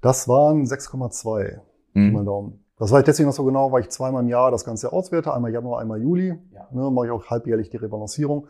[0.02, 1.60] Das waren 6,2.
[1.94, 2.26] Mhm.
[2.26, 2.63] Daumen.
[2.78, 5.34] Das weiß ich deswegen noch so genau, weil ich zweimal im Jahr das Ganze auswerte,
[5.34, 6.40] einmal Januar, einmal Juli.
[6.54, 6.68] Ja.
[6.72, 8.48] Ne, mache ich auch halbjährlich die Rebalancierung.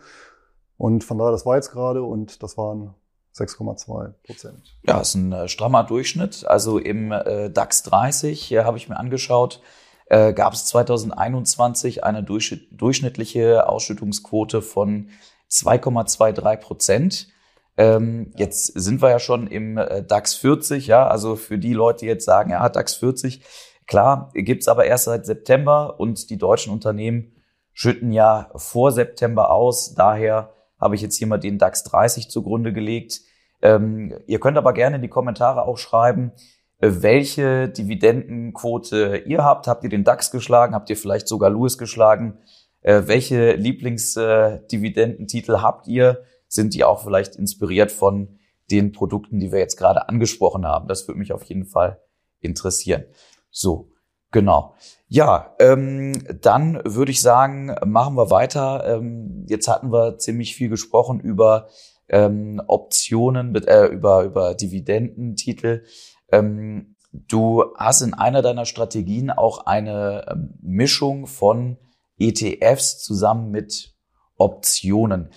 [0.78, 2.94] Und von daher, das war jetzt gerade und das waren
[3.36, 4.78] 6,2 Prozent.
[4.88, 6.46] Ja, ist ein äh, strammer Durchschnitt.
[6.48, 9.62] Also im äh, DAX 30, hier habe ich mir angeschaut,
[10.06, 15.10] äh, gab es 2021 eine durchschnittliche Ausschüttungsquote von
[15.50, 17.28] 2,23 Prozent.
[17.76, 18.46] Ähm, ja.
[18.46, 22.06] Jetzt sind wir ja schon im äh, DAX 40, ja, also für die Leute, die
[22.06, 23.44] jetzt sagen, ja, DAX 40,
[23.88, 27.34] klar, gibt's aber erst seit September und die deutschen Unternehmen
[27.74, 29.94] schütten ja vor September aus.
[29.96, 33.22] Daher habe ich jetzt hier mal den DAX 30 zugrunde gelegt.
[33.62, 36.32] Ähm, ihr könnt aber gerne in die Kommentare auch schreiben,
[36.80, 39.68] äh, welche Dividendenquote ihr habt.
[39.68, 40.76] Habt ihr den DAX geschlagen?
[40.76, 42.40] Habt ihr vielleicht sogar Lewis geschlagen?
[42.82, 46.24] Äh, welche Lieblingsdividendentitel habt ihr?
[46.48, 50.88] Sind die auch vielleicht inspiriert von den Produkten, die wir jetzt gerade angesprochen haben?
[50.88, 52.00] Das würde mich auf jeden Fall
[52.42, 53.06] interessieren.
[53.54, 53.92] So,
[54.32, 54.74] genau.
[55.08, 58.84] Ja, ähm, dann würde ich sagen, machen wir weiter.
[58.86, 61.68] Ähm, jetzt hatten wir ziemlich viel gesprochen über
[62.10, 65.84] ähm, Optionen, äh, über, über Dividendentitel.
[66.32, 71.78] Ähm, du hast in einer deiner Strategien auch eine ähm, Mischung von
[72.18, 73.94] ETFs zusammen mit
[74.36, 75.30] Optionen.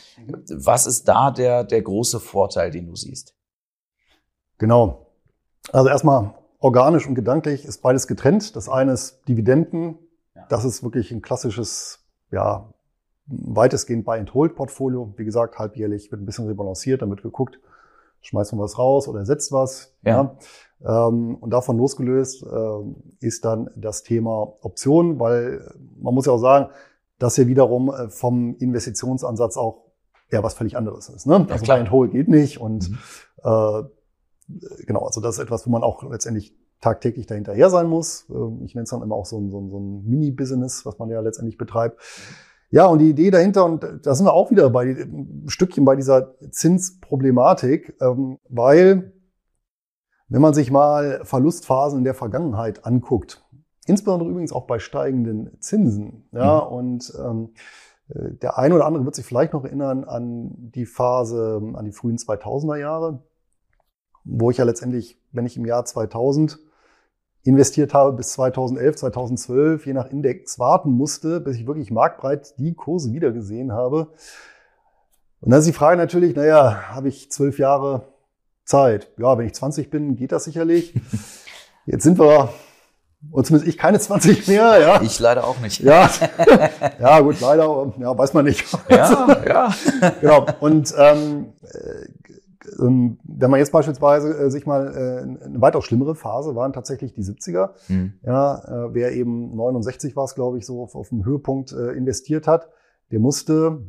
[0.48, 3.34] Was ist da der, der große Vorteil, den du siehst?
[4.56, 5.12] Genau.
[5.70, 8.56] Also erstmal organisch und gedanklich ist beides getrennt.
[8.56, 9.98] Das eine ist Dividenden.
[10.48, 12.72] Das ist wirklich ein klassisches, ja,
[13.26, 15.12] weitestgehend Buy-and-Hold-Portfolio.
[15.16, 17.58] Wie gesagt, halbjährlich wird ein bisschen rebalanciert, damit geguckt,
[18.20, 19.94] schmeißt man was raus oder ersetzt was.
[20.02, 20.36] Ja.
[20.82, 21.08] ja.
[21.08, 26.38] Ähm, und davon losgelöst äh, ist dann das Thema Optionen, weil man muss ja auch
[26.38, 26.70] sagen,
[27.18, 29.84] dass hier wiederum äh, vom Investitionsansatz auch
[30.30, 31.26] ja was völlig anderes ist.
[31.26, 31.46] Ne?
[31.50, 32.98] Also Buy and Hold geht nicht und mhm.
[33.42, 33.82] äh,
[34.86, 38.26] genau, also das ist etwas, wo man auch letztendlich tagtäglich dahinterher sein muss.
[38.30, 40.98] Ähm, ich nenne es dann immer auch so ein, so ein, so ein Mini-Business, was
[40.98, 42.00] man ja letztendlich betreibt.
[42.70, 45.96] Ja, und die Idee dahinter, und da sind wir auch wieder bei ein Stückchen bei
[45.96, 49.12] dieser Zinsproblematik, ähm, weil
[50.28, 53.44] wenn man sich mal Verlustphasen in der Vergangenheit anguckt,
[53.86, 56.76] insbesondere übrigens auch bei steigenden Zinsen, ja, mhm.
[56.76, 57.54] und ähm,
[58.08, 61.92] äh, der eine oder andere wird sich vielleicht noch erinnern an die Phase, an die
[61.92, 63.22] frühen 2000er Jahre,
[64.26, 66.58] wo ich ja letztendlich, wenn ich im Jahr 2000
[67.44, 72.74] investiert habe bis 2011, 2012, je nach Index warten musste, bis ich wirklich marktbreit die
[72.74, 74.08] Kurse wiedergesehen habe.
[75.40, 78.08] Und dann ist die Frage natürlich, naja, habe ich zwölf Jahre
[78.64, 79.12] Zeit?
[79.16, 80.92] Ja, wenn ich 20 bin, geht das sicherlich.
[81.86, 82.48] Jetzt sind wir,
[83.30, 85.02] und zumindest ich keine 20 mehr, ja.
[85.02, 85.80] Ich leider auch nicht.
[85.80, 86.10] Ja,
[87.00, 88.66] ja gut, leider, ja, weiß man nicht.
[88.88, 89.74] Ja, ja.
[90.20, 90.46] genau.
[90.58, 92.14] Und ähm, ähm,
[92.78, 97.22] wenn man jetzt beispielsweise äh, sich mal äh, eine weitaus schlimmere Phase waren tatsächlich die
[97.22, 97.70] 70er.
[97.88, 98.14] Mhm.
[98.22, 102.46] Ja, äh, wer eben 69 war es, glaube ich, so auf, auf dem Höhepunkt investiert
[102.46, 102.68] hat,
[103.10, 103.82] der musste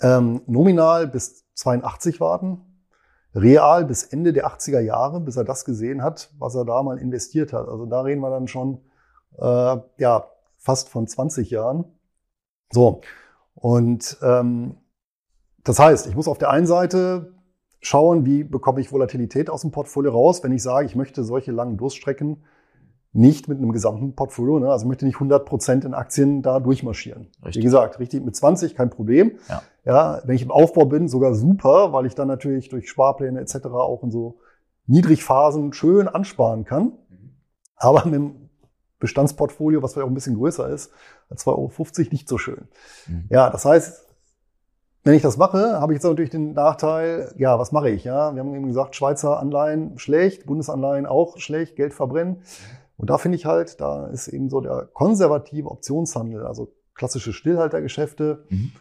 [0.00, 2.60] ähm, nominal bis 82 warten,
[3.34, 6.98] real bis Ende der 80er Jahre, bis er das gesehen hat, was er da mal
[6.98, 7.68] investiert hat.
[7.68, 8.80] Also da reden wir dann schon
[9.38, 10.24] äh, ja
[10.58, 11.84] fast von 20 Jahren.
[12.72, 13.00] So
[13.54, 14.76] und ähm,
[15.64, 17.34] das heißt, ich muss auf der einen Seite
[17.80, 21.52] schauen, wie bekomme ich Volatilität aus dem Portfolio raus, wenn ich sage, ich möchte solche
[21.52, 22.44] langen Durststrecken
[23.12, 24.70] nicht mit einem gesamten Portfolio, ne?
[24.70, 27.28] also ich möchte nicht 100 Prozent in Aktien da durchmarschieren.
[27.44, 27.60] Richtig.
[27.60, 29.32] Wie gesagt, richtig mit 20 kein Problem.
[29.48, 29.62] Ja.
[29.84, 33.66] ja, wenn ich im Aufbau bin, sogar super, weil ich dann natürlich durch Sparpläne etc.
[33.66, 34.38] auch in so
[34.86, 36.84] Niedrigphasen schön ansparen kann.
[37.08, 37.30] Mhm.
[37.76, 38.50] Aber mit dem
[39.00, 40.92] Bestandsportfolio, was vielleicht auch ein bisschen größer ist,
[41.34, 42.68] 2,50 Euro nicht so schön.
[43.08, 43.24] Mhm.
[43.30, 44.09] Ja, das heißt,
[45.02, 48.04] wenn ich das mache, habe ich jetzt natürlich den Nachteil, ja, was mache ich?
[48.04, 52.42] Ja, wir haben eben gesagt, Schweizer Anleihen schlecht, Bundesanleihen auch schlecht, Geld verbrennen.
[52.96, 58.44] Und da finde ich halt, da ist eben so der konservative Optionshandel, also klassische Stillhaltergeschäfte
[58.50, 58.72] mhm.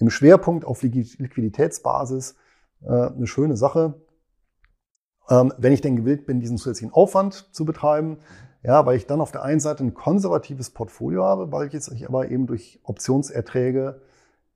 [0.00, 2.34] im Schwerpunkt auf Liquiditätsbasis
[2.82, 4.02] äh, eine schöne Sache.
[5.30, 8.18] Ähm, wenn ich denn gewillt bin, diesen zusätzlichen Aufwand zu betreiben,
[8.64, 11.92] ja, weil ich dann auf der einen Seite ein konservatives Portfolio habe, weil ich jetzt
[12.04, 14.00] aber eben durch Optionserträge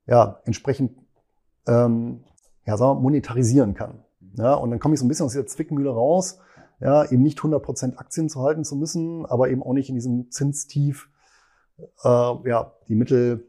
[0.06, 0.96] ja entsprechend
[1.66, 2.24] ähm,
[2.66, 4.04] ja, sagen wir, monetarisieren kann.
[4.34, 6.38] Ja, und dann komme ich so ein bisschen aus dieser Zwickmühle raus,
[6.80, 10.30] ja, eben nicht 100% Aktien zu halten zu müssen, aber eben auch nicht in diesem
[10.30, 11.08] Zinstief
[11.78, 13.48] äh, ja, die Mittel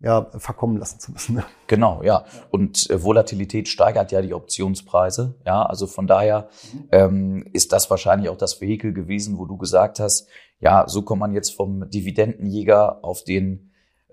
[0.00, 1.42] ja, verkommen lassen zu müssen.
[1.68, 2.24] Genau, ja.
[2.50, 5.34] Und äh, Volatilität steigert ja die Optionspreise.
[5.44, 6.48] Ja, also von daher
[6.92, 10.28] ähm, ist das wahrscheinlich auch das Vehikel gewesen, wo du gesagt hast,
[10.60, 13.65] ja, so kommt man jetzt vom Dividendenjäger auf den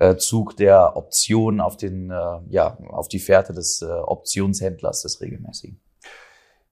[0.03, 5.21] äh, Zug der Option auf den, äh, ja, auf die Fährte des äh, Optionshändlers, des
[5.21, 5.79] regelmäßigen?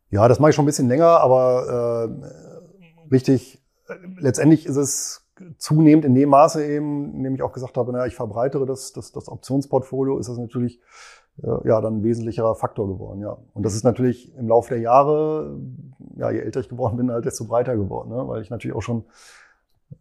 [0.10, 3.62] Ja, das mache ich schon ein bisschen länger, aber äh, richtig,
[4.20, 5.26] letztendlich ist es
[5.58, 9.12] zunehmend in dem Maße eben, indem ich auch gesagt habe, naja, ich verbreitere das, das,
[9.12, 10.82] das Optionsportfolio, ist das natürlich
[11.38, 13.38] ja dann ein wesentlicher Faktor geworden, ja.
[13.54, 15.58] Und das ist natürlich im Laufe der Jahre,
[16.18, 18.28] ja, je älter ich geworden bin, halt desto breiter geworden, ne?
[18.28, 19.06] weil ich natürlich auch schon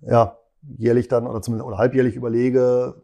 [0.02, 0.36] ja
[0.76, 2.94] jährlich dann oder zumindest oder halbjährlich überlege,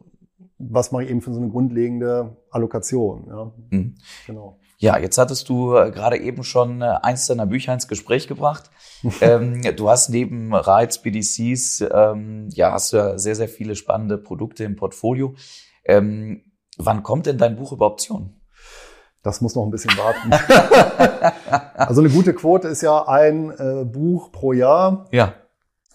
[0.59, 3.27] was mache ich eben für so eine grundlegende Allokation.
[3.29, 3.95] Ja, mhm.
[4.27, 4.59] genau.
[4.79, 8.71] Ja, jetzt hattest du äh, gerade eben schon äh, eins deiner Bücher ins Gespräch gebracht.
[9.21, 14.19] ähm, du hast neben Reiz, BDCs, ähm, ja, hast du ja sehr, sehr viele spannende
[14.19, 15.35] Produkte im Portfolio.
[15.85, 16.43] Ähm,
[16.77, 18.41] wann kommt denn dein Buch über Optionen?
[19.23, 20.31] Das muss noch ein bisschen warten.
[21.75, 25.09] also eine gute Quote ist ja ein äh, Buch pro Jahr.
[25.11, 25.35] Ja.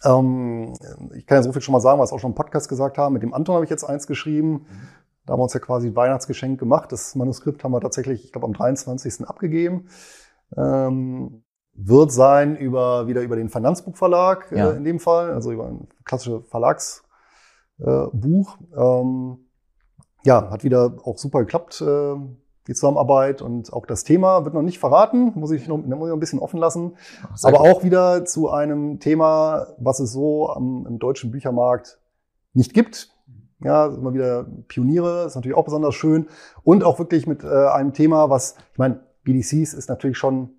[0.04, 0.74] Ähm,
[1.16, 3.14] ich kann ja so viel schon mal sagen, was auch schon im Podcast gesagt haben.
[3.14, 4.52] Mit dem Anton habe ich jetzt eins geschrieben.
[4.52, 4.88] Mhm.
[5.26, 6.92] Da haben wir uns ja quasi ein Weihnachtsgeschenk gemacht.
[6.92, 9.28] Das Manuskript haben wir tatsächlich, ich glaube, am 23.
[9.28, 9.88] abgegeben.
[10.58, 14.72] Ähm, wird sein über, wieder über den Finanzbuchverlag äh, ja.
[14.72, 17.06] äh, in dem Fall, also über ein klassisches Verlagsbuch.
[17.80, 19.48] Äh, ähm,
[20.24, 21.82] ja, hat wieder auch super geklappt.
[21.82, 22.16] Äh,
[22.68, 25.90] die Zusammenarbeit und auch das Thema wird noch nicht verraten, muss ich noch, muss ich
[25.90, 26.94] noch ein bisschen offen lassen.
[27.24, 27.68] Ach, Aber gut.
[27.68, 32.00] auch wieder zu einem Thema, was es so am, im deutschen Büchermarkt
[32.54, 33.10] nicht gibt.
[33.64, 36.28] Ja, immer wieder Pioniere, ist natürlich auch besonders schön.
[36.64, 40.50] Und auch wirklich mit äh, einem Thema, was, ich meine, BDCs ist natürlich schon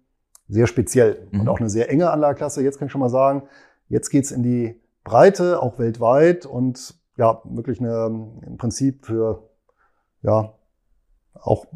[0.49, 1.41] sehr speziell mhm.
[1.41, 2.63] und auch eine sehr enge Anlageklasse.
[2.63, 3.45] Jetzt kann ich schon mal sagen,
[3.89, 8.07] jetzt geht's in die Breite, auch weltweit und ja, wirklich eine,
[8.47, 9.51] im Prinzip für
[10.23, 10.55] ja,
[11.35, 11.67] auch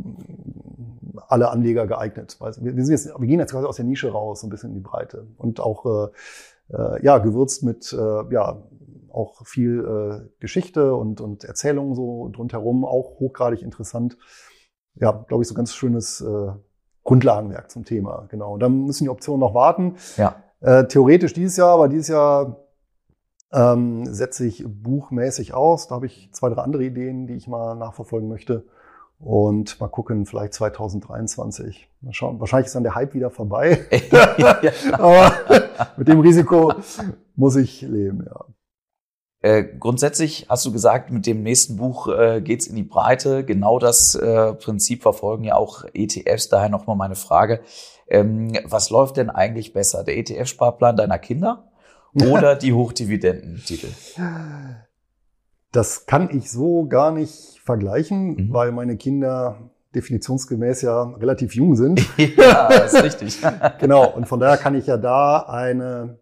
[1.28, 2.38] alle Anleger geeignet.
[2.60, 4.80] Wir, jetzt, wir gehen jetzt quasi aus der Nische raus, so ein bisschen in die
[4.80, 5.26] Breite.
[5.38, 8.62] Und auch äh, äh, ja, gewürzt mit äh, ja,
[9.10, 14.18] auch viel äh, Geschichte und, und Erzählungen so rundherum, auch hochgradig interessant.
[14.94, 16.52] Ja, glaube ich, so ganz schönes äh,
[17.04, 18.26] Grundlagenwerk zum Thema.
[18.28, 18.54] Genau.
[18.54, 19.96] Und dann müssen die Optionen noch warten.
[20.16, 20.36] Ja.
[20.60, 22.66] Äh, theoretisch dieses Jahr, aber dieses Jahr
[23.52, 25.88] ähm, setze ich buchmäßig aus.
[25.88, 28.64] Da habe ich zwei, drei andere Ideen, die ich mal nachverfolgen möchte.
[29.18, 31.88] Und mal gucken, vielleicht 2023.
[32.02, 32.38] Mal schauen.
[32.38, 33.87] Wahrscheinlich ist dann der Hype wieder vorbei.
[34.92, 35.33] Aber
[35.96, 36.74] mit dem Risiko
[37.35, 38.44] muss ich leben, ja.
[39.46, 43.44] Äh, grundsätzlich hast du gesagt, mit dem nächsten Buch äh, geht's in die Breite.
[43.44, 46.48] Genau das äh, Prinzip verfolgen ja auch ETFs.
[46.48, 47.61] Daher nochmal meine Frage.
[48.09, 50.05] Ähm, was läuft denn eigentlich besser?
[50.05, 51.70] Der ETF-Sparplan deiner Kinder
[52.14, 53.88] oder die Hochdividendentitel?
[55.76, 58.52] Das kann ich so gar nicht vergleichen, mhm.
[58.54, 62.00] weil meine Kinder definitionsgemäß ja relativ jung sind.
[62.16, 63.42] ja, das ist richtig.
[63.78, 66.18] genau, und von daher kann ich ja da eine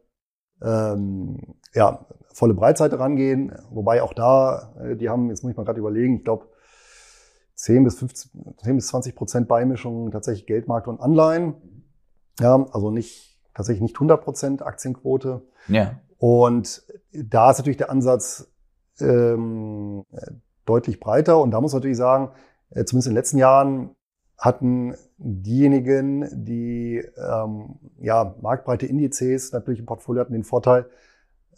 [0.61, 1.39] ähm,
[1.73, 5.79] ja, volle Breitseite rangehen, wobei auch da, äh, die haben, jetzt muss ich mal gerade
[5.79, 6.47] überlegen, ich glaube,
[7.55, 11.55] 10 bis 15, 10 bis 20 Prozent Beimischung tatsächlich Geldmarkt und Anleihen.
[12.41, 15.43] Ja, also nicht, tatsächlich nicht 100 Prozent Aktienquote.
[15.69, 16.01] Ja.
[16.19, 18.51] Und da ist natürlich der Ansatz,
[19.01, 20.05] ähm,
[20.65, 21.41] deutlich breiter.
[21.41, 22.31] Und da muss man natürlich sagen,
[22.71, 23.91] äh, zumindest in den letzten Jahren
[24.37, 30.87] hatten diejenigen, die ähm, ja, marktbreite Indizes natürlich im Portfolio hatten, den Vorteil,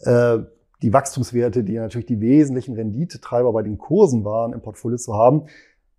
[0.01, 0.39] äh,
[0.81, 5.47] die Wachstumswerte, die natürlich die wesentlichen Renditetreiber bei den Kursen waren, im Portfolio zu haben.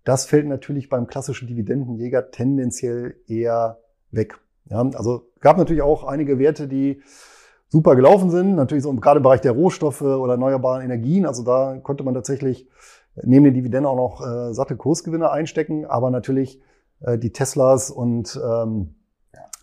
[0.04, 4.38] Das fällt natürlich beim klassischen Dividendenjäger tendenziell eher weg.
[4.70, 7.02] Ja, also gab natürlich auch einige Werte, die
[7.68, 8.54] super gelaufen sind.
[8.54, 11.26] Natürlich so gerade im Bereich der Rohstoffe oder erneuerbaren Energien.
[11.26, 12.68] Also da konnte man tatsächlich
[13.22, 15.84] neben den Dividenden auch noch äh, satte Kursgewinne einstecken.
[15.86, 16.60] Aber natürlich
[17.00, 18.94] äh, die Teslas und ähm,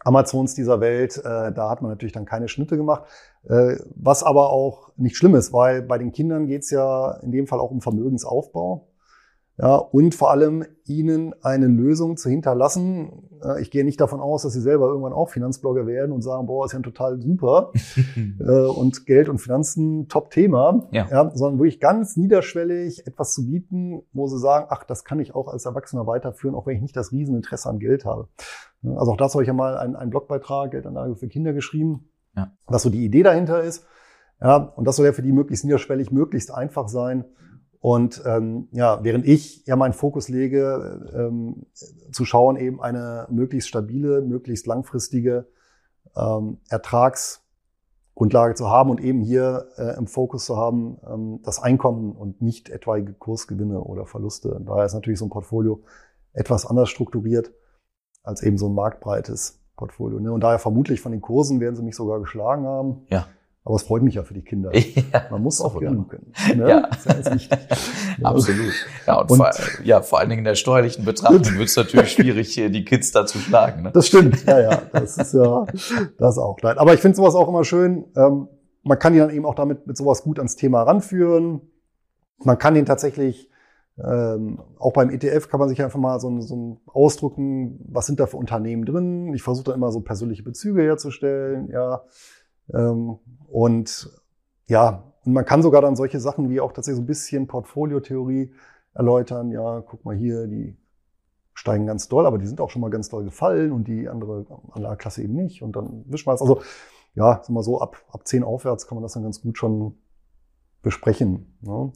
[0.03, 3.05] Amazons dieser Welt, äh, da hat man natürlich dann keine Schnitte gemacht.
[3.43, 7.47] Äh, was aber auch nicht schlimm ist, weil bei den Kindern geht's ja in dem
[7.47, 8.87] Fall auch um Vermögensaufbau.
[9.57, 13.29] Ja, und vor allem ihnen eine Lösung zu hinterlassen.
[13.61, 16.65] Ich gehe nicht davon aus, dass sie selber irgendwann auch Finanzblogger werden und sagen, boah,
[16.65, 17.71] ist ja total super.
[18.39, 20.87] Äh, und Geld und Finanzen, Top-Thema.
[20.91, 21.07] Ja.
[21.09, 21.31] ja.
[21.33, 25.47] Sondern wirklich ganz niederschwellig etwas zu bieten, wo sie sagen, ach, das kann ich auch
[25.47, 28.27] als Erwachsener weiterführen, auch wenn ich nicht das Rieseninteresse an Geld habe.
[28.83, 32.51] Also auch das habe ich ja mal einen, einen Blogbeitrag, Geldanlage für Kinder geschrieben, ja.
[32.67, 33.85] was so die Idee dahinter ist.
[34.41, 37.25] Ja, und das soll ja für die möglichst niederschwellig, möglichst einfach sein.
[37.85, 41.67] Und ähm, ja, während ich ja meinen Fokus lege, ähm,
[42.11, 45.45] zu schauen, eben eine möglichst stabile, möglichst langfristige
[46.15, 52.13] ähm, Ertragsgrundlage zu haben und eben hier äh, im Fokus zu haben, ähm, das Einkommen
[52.13, 54.59] und nicht etwaige Kursgewinne oder Verluste.
[54.65, 55.83] Daher ist natürlich so ein Portfolio
[56.33, 57.53] etwas anders strukturiert
[58.23, 60.19] als eben so ein marktbreites Portfolio.
[60.19, 60.31] Ne?
[60.31, 63.05] Und daher vermutlich von den Kursen werden sie mich sogar geschlagen haben.
[63.09, 63.27] Ja.
[63.65, 64.71] Aber es freut mich ja für die Kinder.
[65.11, 66.31] Ja, Man muss auch gönnen können.
[66.55, 66.69] Ne?
[66.69, 66.83] Ja,
[68.23, 68.73] absolut.
[69.07, 69.51] Ja, und, und vor,
[69.83, 73.25] ja, vor allen Dingen in der steuerlichen Betrachtung wird es natürlich schwierig, die Kids da
[73.25, 73.83] zu schlagen.
[73.83, 73.91] Ne?
[73.91, 74.81] Das stimmt, ja, ja.
[74.93, 75.65] Das ist ja
[76.19, 76.77] das auch klein.
[76.77, 78.05] Aber ich finde sowas auch immer schön.
[78.15, 78.47] Ähm,
[78.83, 81.61] man kann ihn dann eben auch damit mit sowas gut ans Thema ranführen.
[82.43, 83.49] Man kann ihn tatsächlich
[83.97, 88.27] ähm, auch beim ETF kann man sich einfach mal so, so ausdrucken, was sind da
[88.27, 89.33] für Unternehmen drin.
[89.33, 92.03] Ich versuche da immer so persönliche Bezüge herzustellen, ja.
[92.73, 93.19] Ähm,
[93.49, 94.09] und
[94.67, 98.53] ja, und man kann sogar dann solche Sachen wie auch tatsächlich so ein bisschen Portfoliotheorie
[98.93, 99.51] erläutern.
[99.51, 100.77] Ja, guck mal hier, die
[101.53, 104.45] steigen ganz doll, aber die sind auch schon mal ganz doll gefallen und die andere
[104.71, 105.61] Anlageklasse eben nicht.
[105.61, 106.41] Und dann wischt man es.
[106.41, 106.61] Also
[107.15, 109.97] ja, sag mal so, ab, ab 10 aufwärts kann man das dann ganz gut schon
[110.81, 111.57] besprechen.
[111.61, 111.91] Ne?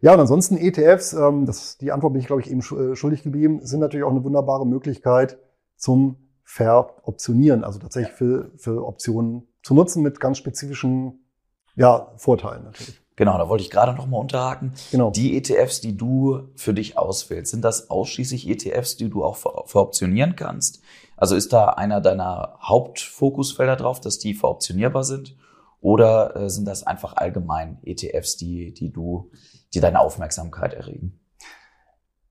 [0.00, 3.22] Ja, und ansonsten ETFs, ähm, das, die Antwort bin ich, glaube ich, eben äh, schuldig
[3.22, 5.38] geblieben, sind natürlich auch eine wunderbare Möglichkeit
[5.76, 11.26] zum Veroptionieren, also tatsächlich für, für Optionen zu nutzen mit ganz spezifischen
[11.74, 13.00] ja, Vorteilen natürlich.
[13.16, 14.74] Genau, da wollte ich gerade noch mal unterhaken.
[14.92, 15.10] Genau.
[15.10, 20.36] Die ETFs, die du für dich auswählst, sind das ausschließlich ETFs, die du auch veroptionieren
[20.36, 20.82] kannst?
[21.16, 25.36] Also ist da einer deiner Hauptfokusfelder drauf, dass die veroptionierbar sind?
[25.80, 29.32] Oder äh, sind das einfach allgemein ETFs, die, die du,
[29.74, 31.18] die deine Aufmerksamkeit erregen?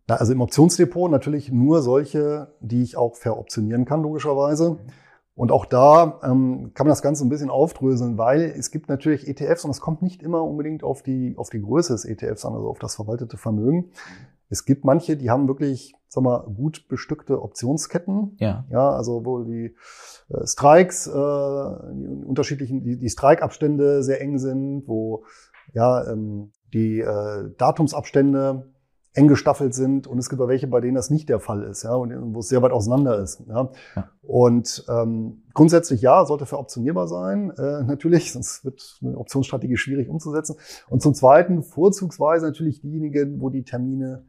[0.07, 4.71] Na, also im Optionsdepot natürlich nur solche, die ich auch veroptionieren kann, logischerweise.
[4.71, 4.79] Mhm.
[5.35, 9.27] Und auch da ähm, kann man das Ganze ein bisschen aufdröseln, weil es gibt natürlich
[9.27, 12.53] ETFs und es kommt nicht immer unbedingt auf die, auf die Größe des ETFs an,
[12.53, 13.91] also auf das verwaltete Vermögen.
[14.49, 18.37] Es gibt manche, die haben wirklich, sag mal, gut bestückte Optionsketten.
[18.39, 18.63] Ja.
[18.69, 19.75] Ja, also wo die
[20.29, 25.25] äh, Strikes, äh, die unterschiedlichen, die, die Strike-Abstände sehr eng sind, wo
[25.73, 28.71] ja ähm, die äh, Datumsabstände
[29.15, 31.83] eng gestaffelt sind und es gibt auch welche, bei denen das nicht der Fall ist,
[31.83, 33.41] ja, und wo es sehr weit auseinander ist.
[33.47, 33.71] Ja.
[33.95, 34.09] ja.
[34.21, 40.57] Und ähm, grundsätzlich ja, sollte veroptionierbar sein, äh, natürlich, sonst wird eine Optionsstrategie schwierig umzusetzen.
[40.89, 44.25] Und zum Zweiten vorzugsweise natürlich diejenigen, wo die Termine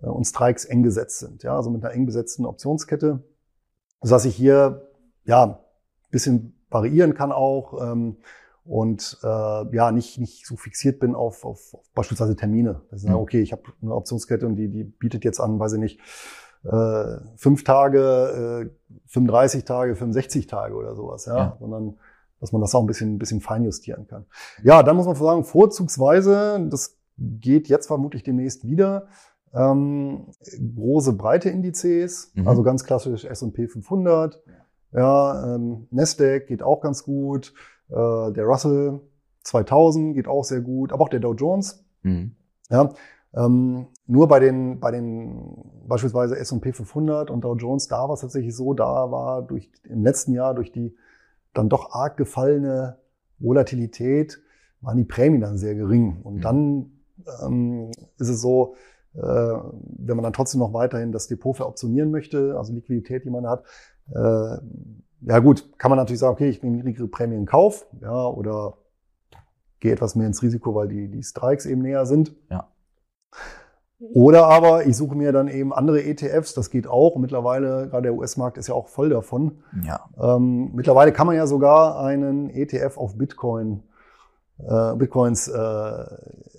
[0.00, 3.24] äh, und Strikes eng gesetzt sind, ja, also mit einer eng besetzten Optionskette,
[4.00, 4.88] sodass ich hier
[5.24, 5.60] ja
[6.10, 7.92] bisschen variieren kann auch.
[7.92, 8.16] Ähm,
[8.64, 9.26] und äh,
[9.76, 12.82] ja nicht nicht so fixiert bin auf, auf, auf beispielsweise Termine.
[12.90, 15.74] Das ist ja, okay, ich habe eine Optionskette und die die bietet jetzt an, weiß
[15.74, 16.00] ich nicht,
[16.64, 21.56] äh, fünf Tage, äh, 35 Tage, 65 Tage oder sowas, ja, ja.
[21.58, 21.98] sondern
[22.40, 24.26] dass man das auch ein bisschen ein bisschen feinjustieren kann.
[24.62, 29.08] Ja, dann muss man sagen, vorzugsweise, das geht jetzt vermutlich demnächst wieder.
[29.52, 30.26] Ähm,
[30.76, 32.46] große breite Indizes, mhm.
[32.46, 34.40] also ganz klassisch S&P 500,
[34.92, 37.52] ja, ähm, Nasdaq geht auch ganz gut.
[37.90, 39.00] Äh, der Russell
[39.42, 41.84] 2000 geht auch sehr gut, aber auch der Dow Jones.
[42.02, 42.32] Mhm.
[42.70, 42.90] Ja,
[43.34, 48.20] ähm, nur bei den, bei den beispielsweise S&P 500 und Dow Jones, da war es
[48.20, 50.96] tatsächlich so, da war durch, im letzten Jahr durch die
[51.52, 52.98] dann doch arg gefallene
[53.38, 54.40] Volatilität,
[54.80, 56.20] waren die Prämien dann sehr gering.
[56.22, 56.40] Und mhm.
[56.40, 56.92] dann
[57.42, 58.74] ähm, ist es so,
[59.14, 63.46] äh, wenn man dann trotzdem noch weiterhin das Depot veroptionieren möchte, also Liquidität, die man
[63.46, 63.64] hat,
[64.10, 64.58] äh,
[65.22, 68.74] ja gut, kann man natürlich sagen, okay, ich nehme niedrigere Prämien in Kauf, ja, oder
[69.80, 72.34] gehe etwas mehr ins Risiko, weil die, die Strikes eben näher sind.
[72.50, 72.68] Ja.
[74.00, 77.16] Oder aber ich suche mir dann eben andere ETFs, das geht auch.
[77.16, 79.58] Und mittlerweile, gerade der US-Markt ist ja auch voll davon.
[79.84, 80.06] Ja.
[80.18, 83.82] Ähm, mittlerweile kann man ja sogar einen ETF auf Bitcoin,
[84.58, 86.04] äh, Bitcoins äh,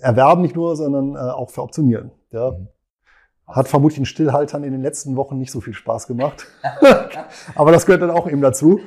[0.00, 2.12] erwerben, nicht nur, sondern äh, auch veroptionieren.
[2.30, 2.52] Ja.
[2.52, 2.68] Mhm.
[3.52, 6.46] Hat vermutlich den Stillhaltern in den letzten Wochen nicht so viel Spaß gemacht.
[7.54, 8.80] Aber das gehört dann auch eben dazu.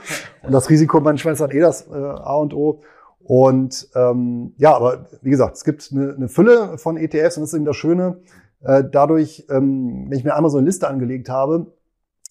[0.44, 2.82] Und das Risiko manchmal ist dann eh das äh, A und O.
[3.24, 7.54] Und ähm, ja, aber wie gesagt, es gibt eine, eine Fülle von ETFs und das
[7.54, 8.18] ist eben das Schöne.
[8.62, 11.74] Äh, dadurch, ähm, wenn ich mir einmal so eine Liste angelegt habe,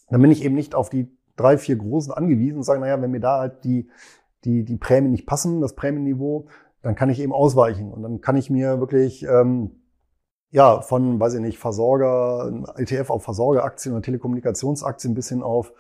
[0.09, 3.11] dann bin ich eben nicht auf die drei, vier großen angewiesen und sage, naja, wenn
[3.11, 3.89] mir da halt die,
[4.45, 6.47] die, die Prämien nicht passen, das Prämienniveau,
[6.83, 7.91] dann kann ich eben ausweichen.
[7.91, 9.73] Und dann kann ich mir wirklich ähm,
[10.55, 15.73] ja, von, weiß ich nicht, Versorger, ETF auf Versorgeraktien oder Telekommunikationsaktien bis hin auf,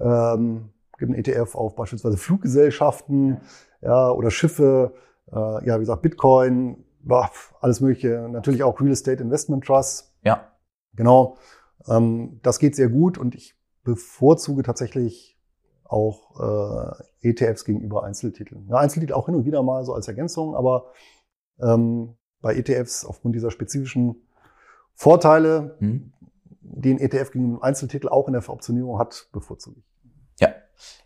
[0.00, 3.40] ähm, gibt ein ETF auf beispielsweise Fluggesellschaften,
[3.80, 4.94] ja, oder Schiffe,
[5.30, 7.30] äh, ja, wie gesagt, Bitcoin, boah,
[7.60, 10.12] alles mögliche, natürlich auch Real Estate Investment Trust.
[10.24, 10.50] Ja.
[10.96, 11.36] Genau.
[11.86, 13.54] Ähm, das geht sehr gut und ich
[13.84, 15.38] bevorzuge tatsächlich
[15.84, 18.66] auch äh, ETFs gegenüber Einzeltiteln.
[18.68, 20.86] Ja, Einzeltitel auch hin und wieder mal so als Ergänzung, aber
[21.60, 24.16] ähm, bei ETFs aufgrund dieser spezifischen
[24.94, 26.12] Vorteile, mhm.
[26.60, 30.10] die ein ETF gegen einen Einzeltitel auch in der Veroptionierung hat, bevorzuge ich.
[30.40, 30.54] Ja,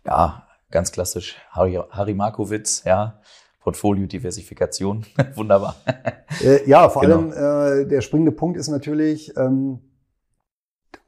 [0.05, 1.37] ja, ganz klassisch.
[1.51, 3.19] Harry, Harry Markowitz, ja.
[3.61, 5.05] Portfolio-Diversifikation,
[5.35, 5.75] wunderbar.
[6.43, 7.31] Äh, ja, vor genau.
[7.31, 9.79] allem äh, der springende Punkt ist natürlich, ähm,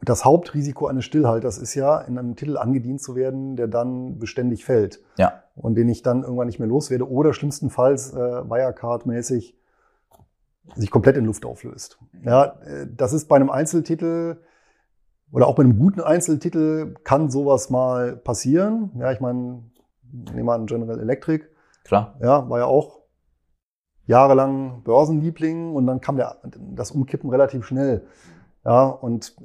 [0.01, 4.65] das Hauptrisiko eines Stillhalters ist ja, in einem Titel angedient zu werden, der dann beständig
[4.65, 5.01] fällt.
[5.17, 5.43] Ja.
[5.55, 9.56] Und den ich dann irgendwann nicht mehr loswerde oder schlimmstenfalls äh, Wirecard-mäßig
[10.75, 11.97] sich komplett in Luft auflöst.
[12.23, 14.37] Ja, äh, das ist bei einem Einzeltitel
[15.31, 18.91] oder auch bei einem guten Einzeltitel kann sowas mal passieren.
[18.97, 19.63] Ja, ich meine,
[20.11, 21.45] nehmen wir an General Electric.
[21.83, 22.17] Klar.
[22.21, 22.99] Ja, war ja auch
[24.05, 26.37] jahrelang Börsenliebling und dann kam der,
[26.73, 28.07] das Umkippen relativ schnell.
[28.65, 29.35] Ja, und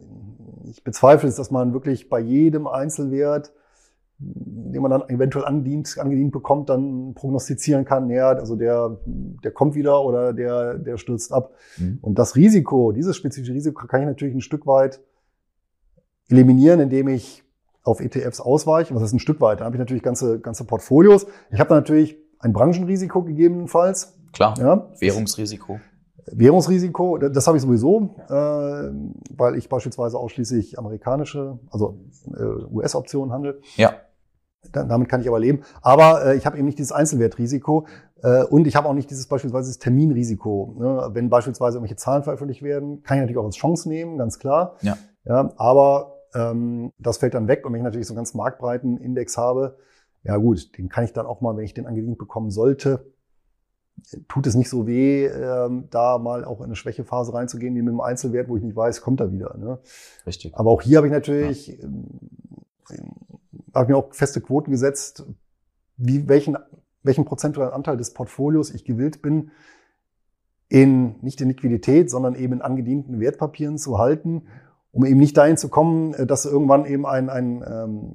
[0.64, 3.52] ich bezweifle es, dass man wirklich bei jedem Einzelwert,
[4.24, 9.74] den man dann eventuell angedient, angedient bekommt, dann prognostizieren kann, ja, also der, der kommt
[9.74, 11.52] wieder oder der, der stürzt ab.
[11.78, 11.98] Mhm.
[12.00, 15.00] Und das Risiko, dieses spezifische Risiko kann ich natürlich ein Stück weit
[16.28, 17.42] eliminieren, indem ich
[17.82, 18.94] auf ETFs ausweiche.
[18.94, 19.60] Was ist ein Stück weit?
[19.60, 21.26] Da habe ich natürlich ganze, ganze Portfolios.
[21.50, 24.14] Ich habe da natürlich ein Branchenrisiko gegebenenfalls.
[24.32, 24.54] Klar.
[24.58, 24.88] Ja.
[24.98, 25.80] Währungsrisiko.
[26.26, 31.98] Währungsrisiko, das habe ich sowieso, äh, weil ich beispielsweise ausschließlich amerikanische, also
[32.32, 32.42] äh,
[32.72, 33.60] US-Optionen handle.
[33.76, 33.94] Ja.
[34.70, 35.62] Da, damit kann ich aber leben.
[35.80, 37.86] Aber äh, ich habe eben nicht dieses Einzelwertrisiko
[38.22, 40.76] äh, und ich habe auch nicht dieses beispielsweise das Terminrisiko.
[40.78, 41.10] Ne?
[41.12, 44.76] Wenn beispielsweise irgendwelche Zahlen veröffentlicht werden, kann ich natürlich auch als Chance nehmen, ganz klar.
[44.82, 44.96] Ja.
[45.24, 48.98] Ja, aber ähm, das fällt dann weg und wenn ich natürlich so einen ganz marktbreiten
[48.98, 49.76] Index habe,
[50.24, 53.12] ja gut, den kann ich dann auch mal, wenn ich den angedient bekommen sollte,
[54.28, 57.90] tut es nicht so weh, ähm, da mal auch in eine Schwächephase reinzugehen, wie mit
[57.90, 59.56] einem Einzelwert, wo ich nicht weiß, kommt er wieder.
[59.58, 59.78] Ne?
[60.26, 60.54] Richtig.
[60.56, 61.84] Aber auch hier habe ich natürlich, ja.
[61.84, 62.06] ähm,
[63.74, 65.24] habe mir auch feste Quoten gesetzt,
[65.96, 66.56] wie welchen,
[67.02, 69.50] welchen prozentualen Anteil des Portfolios ich gewillt bin,
[70.68, 74.46] in nicht in Liquidität, sondern eben in angedienten Wertpapieren zu halten,
[74.90, 78.14] um eben nicht dahin zu kommen, äh, dass irgendwann eben ein, ein ähm,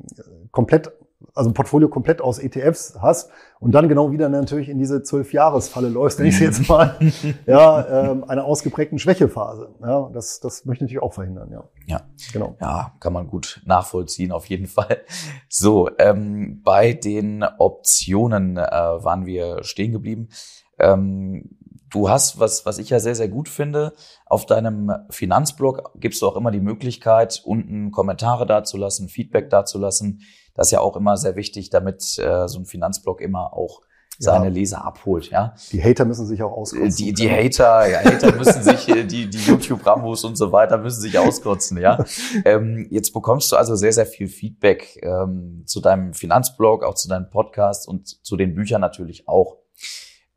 [0.51, 0.91] komplett
[1.33, 5.89] also ein Portfolio komplett aus ETFs hast und dann genau wieder natürlich in diese Zwölf-Jahres-Falle
[5.89, 6.95] läufst, nenne ich jetzt mal,
[7.47, 9.73] ja, ähm, einer ausgeprägten Schwächephase.
[9.81, 11.63] Ja, das, das möchte ich natürlich auch verhindern, ja.
[11.87, 12.01] Ja,
[12.31, 12.55] genau.
[12.61, 15.01] Ja, kann man gut nachvollziehen, auf jeden Fall.
[15.49, 20.29] So, ähm, bei den Optionen äh, waren wir stehen geblieben.
[20.77, 21.49] Ähm,
[21.89, 23.93] du hast, was, was ich ja sehr, sehr gut finde,
[24.25, 30.21] auf deinem Finanzblog gibst du auch immer die Möglichkeit, unten Kommentare dazulassen, Feedback dazulassen.
[30.57, 33.81] Das ist ja auch immer sehr wichtig, damit äh, so ein Finanzblog immer auch
[34.19, 34.51] seine ja.
[34.51, 35.53] Leser abholt, ja.
[35.71, 36.95] Die Hater müssen sich auch auskotzen.
[36.95, 41.01] Die, die Hater, ja, Hater müssen sich, äh, die, die YouTube-Rambos und so weiter müssen
[41.01, 42.03] sich auskotzen, ja.
[42.45, 47.07] Ähm, jetzt bekommst du also sehr, sehr viel Feedback ähm, zu deinem Finanzblog, auch zu
[47.07, 49.57] deinem Podcast und zu den Büchern natürlich auch.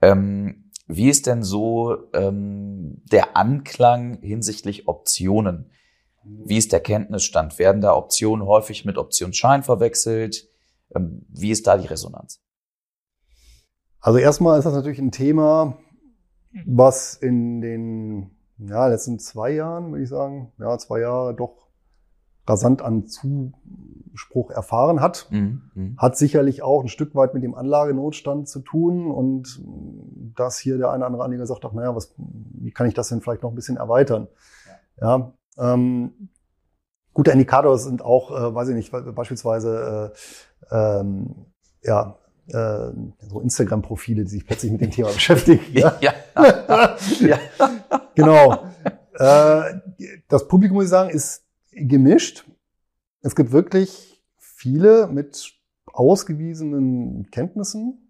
[0.02, 5.70] Ähm, wie ist denn so ähm, der Anklang hinsichtlich Optionen?
[6.22, 7.58] Wie ist der Kenntnisstand?
[7.58, 10.48] Werden da Optionen häufig mit Optionsschein verwechselt?
[10.94, 12.40] Ähm, wie ist da die Resonanz?
[14.00, 15.78] Also erstmal ist das natürlich ein Thema,
[16.66, 21.68] was in den ja, letzten zwei Jahren, würde ich sagen, ja, zwei Jahre doch
[22.46, 25.28] rasant an Zuspruch erfahren hat.
[25.30, 25.96] Mhm, mhm.
[25.98, 29.62] Hat sicherlich auch ein Stück weit mit dem Anlagenotstand zu tun und
[30.36, 33.08] dass hier der eine oder andere Anleger sagt, ach naja, was, wie kann ich das
[33.08, 34.28] denn vielleicht noch ein bisschen erweitern?
[35.00, 36.30] Ja, ja ähm,
[37.12, 40.12] gute Indikator sind auch, äh, weiß ich nicht, beispielsweise
[40.70, 41.46] äh, ähm,
[41.82, 42.92] ja, äh,
[43.28, 45.60] so Instagram-Profile, die sich plötzlich mit dem Thema beschäftigen.
[45.72, 45.96] ja.
[46.00, 46.12] ja.
[47.20, 47.38] ja.
[48.14, 48.64] genau.
[49.14, 49.80] Äh,
[50.28, 52.44] das Publikum, muss ich sagen, ist gemischt.
[53.22, 55.54] Es gibt wirklich viele mit
[55.86, 58.06] ausgewiesenen Kenntnissen.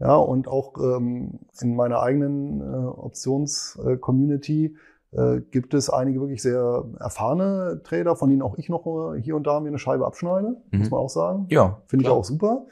[0.00, 4.76] Ja, und auch ähm, in meiner eigenen äh, Options-Community
[5.12, 9.36] äh, gibt es einige wirklich sehr erfahrene Trader, von denen auch ich noch äh, hier
[9.36, 10.78] und da mir eine Scheibe abschneide, mhm.
[10.78, 11.46] muss man auch sagen.
[11.50, 11.82] Ja.
[11.86, 12.66] Finde ich auch super.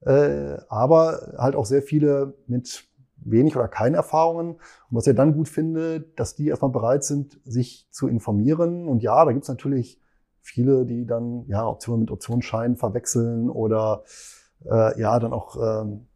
[0.00, 2.84] Äh, aber halt auch sehr viele mit
[3.16, 4.52] wenig oder keine Erfahrungen.
[4.54, 4.60] Und
[4.90, 8.88] was ich dann gut finde, dass die erstmal bereit sind, sich zu informieren.
[8.88, 10.00] Und ja, da gibt's natürlich
[10.40, 14.04] viele, die dann ja Optionen mit Optionsscheinen verwechseln oder
[14.64, 16.06] äh, ja dann auch ähm,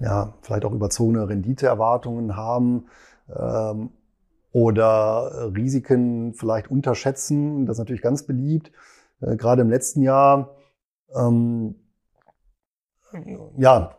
[0.00, 2.86] ja vielleicht auch überzogene Renditeerwartungen haben.
[3.28, 3.90] Ähm,
[4.56, 7.66] oder Risiken vielleicht unterschätzen.
[7.66, 8.72] Das ist natürlich ganz beliebt.
[9.20, 10.56] Äh, gerade im letzten Jahr,
[11.14, 11.74] ähm,
[13.58, 13.98] ja,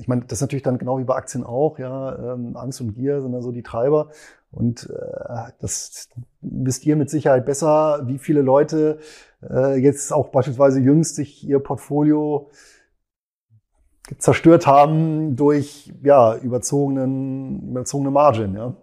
[0.00, 2.94] ich meine, das ist natürlich dann genau wie bei Aktien auch, ja, ähm, Angst und
[2.94, 4.08] Gier sind da so die Treiber.
[4.50, 6.08] Und äh, das
[6.40, 9.00] wisst ihr mit Sicherheit besser, wie viele Leute
[9.42, 12.50] äh, jetzt auch beispielsweise jüngst sich ihr Portfolio
[14.16, 18.74] zerstört haben durch ja überzogenen überzogene Margin, ja.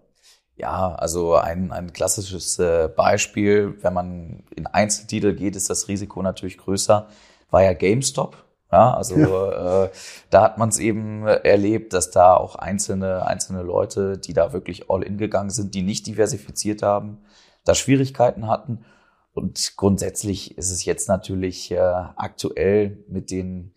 [0.61, 6.21] Ja, also ein, ein klassisches äh, Beispiel, wenn man in Einzeltitel geht, ist das Risiko
[6.21, 7.07] natürlich größer,
[7.49, 8.37] war ja GameStop.
[8.71, 9.85] Ja, also ja.
[9.85, 9.89] Äh,
[10.29, 14.87] da hat man es eben erlebt, dass da auch einzelne, einzelne Leute, die da wirklich
[14.87, 17.17] all in gegangen sind, die nicht diversifiziert haben,
[17.65, 18.85] da Schwierigkeiten hatten.
[19.33, 23.73] Und grundsätzlich ist es jetzt natürlich äh, aktuell mit den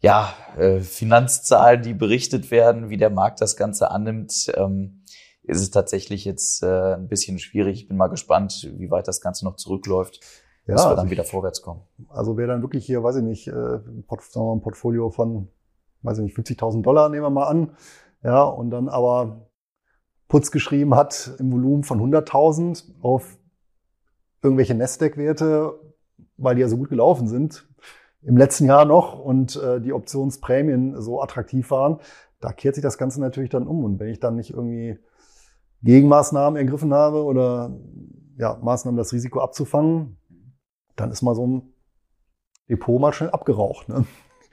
[0.00, 4.95] ja, äh, Finanzzahlen, die berichtet werden, wie der Markt das Ganze annimmt, ähm,
[5.46, 7.82] ist es tatsächlich jetzt äh, ein bisschen schwierig.
[7.82, 10.20] Ich bin mal gespannt, wie weit das Ganze noch zurückläuft,
[10.66, 11.82] ja, dass wir also dann wieder vorwärts kommen.
[12.08, 15.10] Also wer dann wirklich hier, weiß ich nicht, äh, Port, sagen wir mal, ein Portfolio
[15.10, 15.48] von,
[16.02, 17.76] weiß ich nicht, 50.000 Dollar nehmen wir mal an,
[18.22, 19.48] ja, und dann aber
[20.28, 23.38] Putz geschrieben hat im Volumen von 100.000 auf
[24.42, 25.78] irgendwelche Nasdaq-Werte,
[26.36, 27.68] weil die ja so gut gelaufen sind,
[28.22, 32.00] im letzten Jahr noch und äh, die Optionsprämien so attraktiv waren,
[32.40, 33.84] da kehrt sich das Ganze natürlich dann um.
[33.84, 34.98] Und wenn ich dann nicht irgendwie
[35.86, 37.74] Gegenmaßnahmen ergriffen habe oder
[38.38, 40.18] ja, Maßnahmen, das Risiko abzufangen,
[40.96, 41.74] dann ist mal so ein
[42.68, 43.88] Depot mal schnell abgeraucht.
[43.88, 44.04] Ne?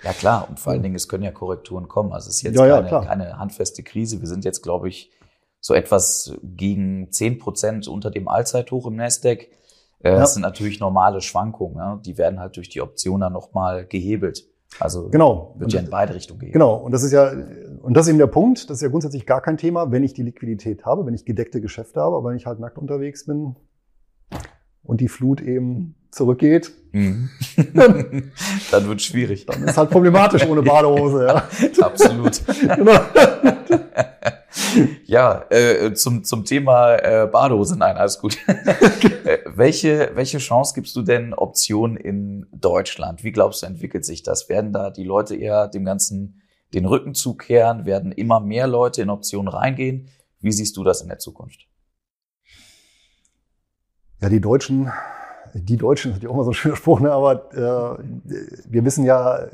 [0.04, 2.12] Ja klar, und vor allen Dingen, es können ja Korrekturen kommen.
[2.12, 4.20] Also es ist jetzt ja, keine, ja, keine handfeste Krise.
[4.22, 5.12] Wir sind jetzt, glaube ich,
[5.60, 9.48] so etwas gegen zehn Prozent unter dem Allzeithoch im Nasdaq.
[10.00, 10.20] Äh, ja.
[10.20, 11.78] Das sind natürlich normale Schwankungen.
[11.78, 12.02] Ne?
[12.06, 14.46] Die werden halt durch die Option dann nochmal gehebelt.
[14.80, 15.56] Also genau.
[15.58, 16.54] wird ja in beide Richtungen gehebelt.
[16.54, 16.76] Genau.
[16.76, 17.32] Und das ist ja,
[17.84, 18.70] und das ist eben der Punkt.
[18.70, 21.60] Das ist ja grundsätzlich gar kein Thema, wenn ich die Liquidität habe, wenn ich gedeckte
[21.60, 23.58] Geschäfte habe, aber wenn ich halt nackt unterwegs bin
[24.84, 27.30] und die Flut eben zurückgeht, mhm.
[27.74, 28.32] dann
[28.88, 29.48] wird schwierig.
[29.48, 31.26] Dann ist halt problematisch ohne Badehose.
[31.26, 31.50] Ja.
[31.82, 32.42] Absolut.
[32.48, 33.00] genau.
[35.06, 38.38] ja, äh, zum, zum Thema äh, Badehose, nein, alles gut.
[38.48, 43.26] äh, welche, welche Chance gibst du denn Optionen in Deutschland?
[43.26, 44.48] Wie glaubst du, entwickelt sich das?
[44.48, 46.40] Werden da die Leute eher dem Ganzen
[46.74, 47.86] den Rücken zukehren?
[47.86, 50.10] Werden immer mehr Leute in Optionen reingehen?
[50.40, 51.68] Wie siehst du das in der Zukunft?
[54.22, 54.92] Ja, die Deutschen,
[55.54, 57.12] die Deutschen ist natürlich auch immer so ein schöner Spruch, ne?
[57.12, 58.04] aber äh,
[58.70, 59.48] wir wissen ja,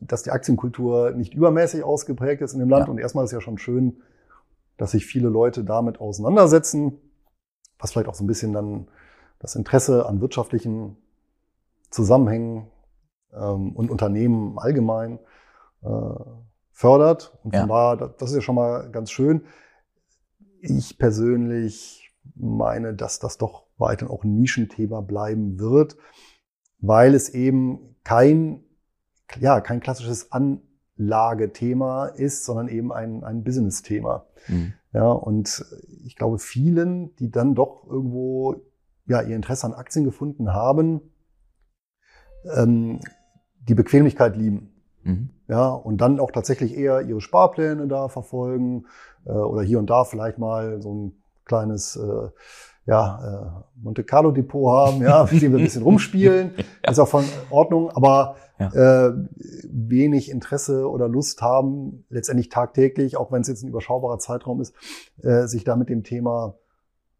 [0.00, 2.86] dass die Aktienkultur nicht übermäßig ausgeprägt ist in dem Land.
[2.86, 2.90] Ja.
[2.90, 4.02] Und erstmal ist ja schon schön,
[4.76, 6.98] dass sich viele Leute damit auseinandersetzen,
[7.78, 8.88] was vielleicht auch so ein bisschen dann
[9.38, 10.96] das Interesse an wirtschaftlichen
[11.90, 12.68] Zusammenhängen
[13.32, 15.18] ähm, und Unternehmen allgemein
[16.72, 17.38] fördert.
[17.42, 17.94] Und von ja.
[17.96, 19.42] daher, das ist ja schon mal ganz schön.
[20.60, 25.96] Ich persönlich meine, dass das doch weiterhin auch ein Nischenthema bleiben wird,
[26.78, 28.64] weil es eben kein,
[29.38, 34.26] ja, kein klassisches Anlagethema ist, sondern eben ein, ein Business-Thema.
[34.48, 34.74] Mhm.
[34.92, 35.64] Ja, und
[36.04, 38.62] ich glaube, vielen, die dann doch irgendwo
[39.06, 41.00] ja, ihr Interesse an Aktien gefunden haben,
[42.54, 43.00] ähm,
[43.60, 44.75] die Bequemlichkeit lieben.
[45.06, 45.30] Mhm.
[45.48, 48.86] Ja, und dann auch tatsächlich eher ihre Sparpläne da verfolgen
[49.24, 51.12] äh, oder hier und da vielleicht mal so ein
[51.44, 52.28] kleines äh,
[52.86, 56.52] ja, äh, Monte Carlo Depot haben, ja, mit dem wir ein bisschen rumspielen.
[56.56, 56.90] ja.
[56.90, 59.08] Ist auch von Ordnung, aber ja.
[59.08, 59.12] äh,
[59.70, 64.74] wenig Interesse oder Lust haben, letztendlich tagtäglich, auch wenn es jetzt ein überschaubarer Zeitraum ist,
[65.22, 66.54] äh, sich da mit dem Thema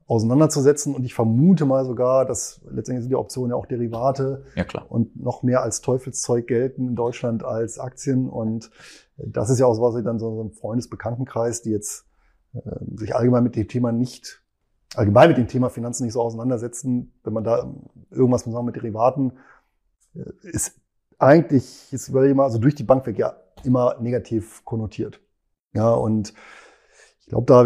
[0.07, 0.95] auseinanderzusetzen.
[0.95, 4.87] Und ich vermute mal sogar, dass letztendlich sind die Optionen ja auch Derivate ja, klar.
[4.89, 8.29] und noch mehr als Teufelszeug gelten in Deutschland als Aktien.
[8.29, 8.71] Und
[9.17, 12.07] das ist ja auch was, dann so ein Freundesbekanntenkreis, die jetzt
[12.55, 12.61] äh,
[12.95, 14.43] sich allgemein mit dem Thema nicht
[14.95, 17.75] allgemein mit dem Thema Finanzen nicht so auseinandersetzen, wenn man da
[18.11, 19.33] irgendwas mit, mit Derivaten
[20.15, 20.81] äh, ist
[21.19, 25.21] eigentlich, jetzt überlege ich mal, also durch die Bank weg ja immer negativ konnotiert.
[25.73, 26.35] Ja, und
[27.27, 27.65] ich glaube, da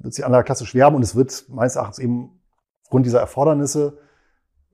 [0.00, 2.40] wird sich Anlageklasse schwer haben und es wird meines Erachtens eben
[2.82, 3.98] aufgrund dieser Erfordernisse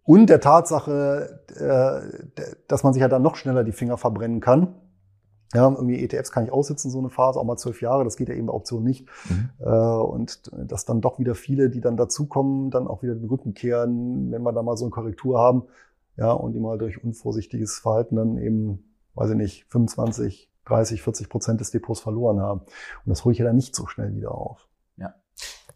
[0.05, 4.75] und der Tatsache, äh, dass man sich ja dann noch schneller die Finger verbrennen kann,
[5.55, 8.31] ja, irgendwie ETFs kann ich aussitzen, so eine Phase, auch mal zwölf Jahre, das geht
[8.31, 9.07] ja eben bei Optionen nicht.
[9.29, 9.51] Mhm.
[9.61, 13.53] Äh, und dass dann doch wieder viele, die dann dazukommen, dann auch wieder den Rücken
[13.53, 15.65] kehren, wenn wir da mal so eine Korrektur haben,
[16.17, 21.29] ja, und die mal durch unvorsichtiges Verhalten dann eben, weiß ich nicht, 25, 30, 40
[21.29, 22.61] Prozent des Depots verloren haben.
[22.61, 24.69] Und das hole ich ja dann nicht so schnell wieder auf.
[24.97, 25.15] Ja.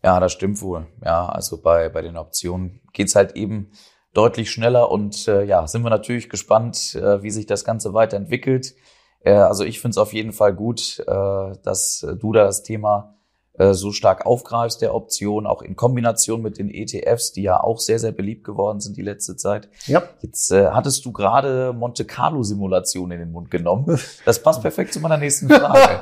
[0.02, 0.86] Ja, das stimmt wohl.
[1.04, 3.72] Ja, also bei, bei den Optionen geht's halt eben
[4.12, 8.74] deutlich schneller und äh, ja, sind wir natürlich gespannt, äh, wie sich das Ganze weiterentwickelt.
[9.20, 13.15] Äh, also ich finde es auf jeden Fall gut, äh, dass du da das Thema
[13.58, 17.78] äh, so stark aufgreifst, der Option, auch in Kombination mit den ETFs, die ja auch
[17.78, 19.68] sehr, sehr beliebt geworden sind die letzte Zeit.
[19.86, 20.02] Ja.
[20.20, 23.98] Jetzt äh, hattest du gerade Monte Carlo Simulation in den Mund genommen.
[24.24, 26.00] Das passt perfekt zu meiner nächsten Frage.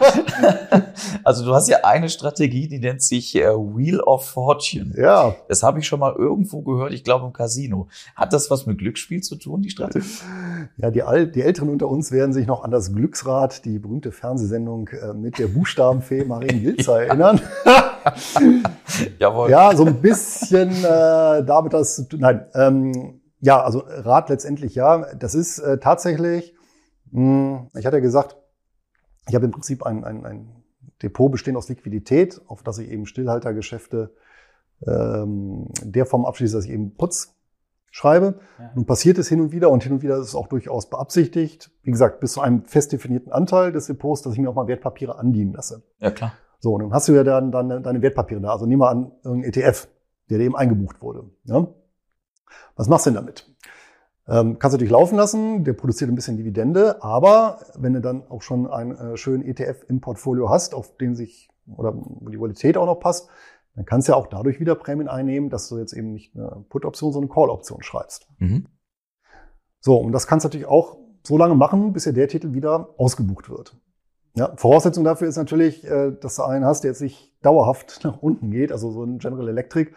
[1.25, 4.95] also du hast ja eine Strategie, die nennt sich äh, Wheel of Fortune.
[4.97, 5.35] Ja.
[5.49, 7.89] Das habe ich schon mal irgendwo gehört, ich glaube im Casino.
[8.17, 10.07] Hat das was mit Glücksspiel zu tun, die Strategie?
[10.77, 14.13] Ja, die, Al die Älteren unter uns werden sich noch an das Glücksrad, die berühmte
[14.13, 17.41] Fernsehsendung äh, mit der Buchstabenfee Marien Gilzer erinnern.
[19.19, 19.51] Jawohl.
[19.51, 22.21] Ja, so ein bisschen äh, damit das zu tun.
[22.21, 25.15] Nein, ähm, ja, also Rat letztendlich ja.
[25.15, 26.55] Das ist äh, tatsächlich,
[27.11, 28.37] mh, hm, ich hatte ja gesagt,
[29.29, 30.65] ich habe im Prinzip ein, ein, ein
[31.03, 34.15] Depot bestehend aus Liquidität, auf das ich eben Stillhaltergeschäfte
[34.87, 37.35] ähm, der Form abschließe, dass ich eben Putz
[37.91, 38.41] schreibe.
[38.59, 38.73] Ja.
[38.75, 41.71] Nun passiert es hin und wieder und hin und wieder ist es auch durchaus beabsichtigt.
[41.83, 44.67] Wie gesagt, bis zu einem fest definierten Anteil des Depots, dass ich mir auch mal
[44.67, 45.83] Wertpapiere andienen lasse.
[46.01, 46.33] Ja, klar.
[46.65, 48.49] So, und dann hast du ja dann, dann deine Wertpapiere da.
[48.53, 49.87] Also nehmen wir an, irgendein ETF,
[50.31, 51.31] der eben eingebucht wurde.
[51.45, 51.67] Ja?
[52.75, 53.55] Was machst du denn damit?
[54.27, 58.27] Ähm, kannst du dich laufen lassen, der produziert ein bisschen Dividende, aber wenn du dann
[58.31, 62.79] auch schon einen äh, schönen ETF im Portfolio hast, auf den sich oder die Volatilität
[62.79, 63.29] auch noch passt,
[63.75, 66.65] dann kannst du ja auch dadurch wieder Prämien einnehmen, dass du jetzt eben nicht eine
[66.71, 68.27] Put-Option, sondern eine Call-Option schreibst.
[68.39, 68.69] Mhm.
[69.81, 70.97] So, und das kannst du natürlich auch
[71.27, 73.77] so lange machen, bis ja der Titel wieder ausgebucht wird.
[74.37, 78.21] Ja, Voraussetzung dafür ist natürlich, äh, dass du einen hast, der jetzt nicht dauerhaft nach
[78.21, 79.93] unten geht, also so ein General Electric.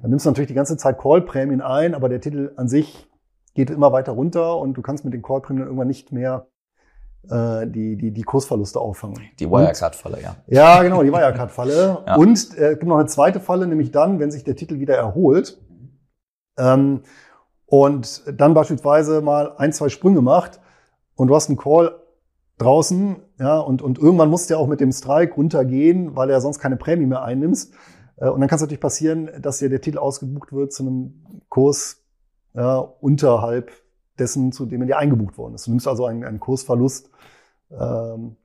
[0.00, 3.08] Dann nimmst du natürlich die ganze Zeit Call-Prämien ein, aber der Titel an sich
[3.54, 6.46] geht immer weiter runter und du kannst mit den Call-Prämien irgendwann nicht mehr
[7.28, 9.20] äh, die, die, die Kursverluste auffangen.
[9.38, 10.36] Die Wirecard-Falle, ja.
[10.46, 12.02] Ja, genau, die Wirecard-Falle.
[12.06, 12.16] ja.
[12.16, 14.96] Und äh, es gibt noch eine zweite Falle, nämlich dann, wenn sich der Titel wieder
[14.96, 15.60] erholt
[16.58, 17.02] ähm,
[17.66, 20.60] und dann beispielsweise mal ein, zwei Sprünge macht
[21.14, 21.94] und du hast einen Call
[22.58, 26.40] draußen, ja, und, und irgendwann musst du ja auch mit dem Strike runtergehen, weil er
[26.40, 27.74] sonst keine Prämie mehr einnimmst.
[28.16, 31.42] Äh, und dann kann es natürlich passieren, dass dir der Titel ausgebucht wird zu einem
[31.48, 32.04] Kurs
[32.54, 33.72] ja, unterhalb
[34.16, 35.66] dessen, zu dem er dir eingebucht worden ist.
[35.66, 37.10] Du nimmst also einen, einen Kursverlust
[37.72, 38.36] ähm,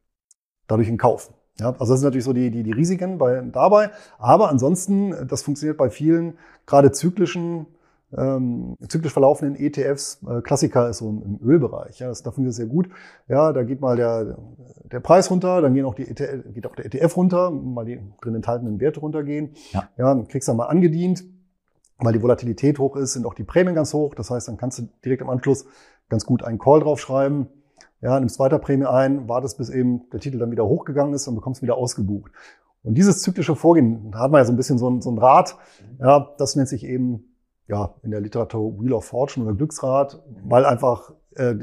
[0.66, 1.32] dadurch in Kauf.
[1.60, 3.92] Ja, also das sind natürlich so die, die, die Risiken bei, dabei.
[4.18, 7.68] Aber ansonsten, das funktioniert bei vielen, gerade zyklischen
[8.16, 10.22] ähm, zyklisch verlaufenden ETFs.
[10.28, 12.00] Äh, Klassiker ist so im, Ölbereich.
[12.00, 12.90] Ja, das, da funktioniert sehr gut.
[13.28, 14.38] Ja, da geht mal der,
[14.92, 18.00] der Preis runter, dann gehen auch die ETF, geht auch der ETF runter, mal die
[18.22, 19.52] drin enthaltenen Werte runtergehen.
[19.72, 21.26] Ja, ja dann kriegst du dann mal angedient,
[22.00, 24.16] weil die Volatilität hoch ist, sind auch die Prämien ganz hoch.
[24.16, 25.66] Das heißt, dann kannst du direkt im Anschluss
[26.10, 27.48] ganz gut einen Call draufschreiben.
[28.00, 31.36] Ja, nimmst weiter Prämie ein, wartest, bis eben der Titel dann wieder hochgegangen ist und
[31.36, 32.32] bekommst wieder ausgebucht.
[32.84, 35.18] Und dieses zyklische Vorgehen, da hat man ja so ein bisschen so ein, so ein
[35.18, 35.58] Rad,
[36.00, 37.26] ja, das nennt sich eben
[37.68, 41.56] ja, in der Literatur Wheel of Fortune oder Glücksrad, weil einfach äh,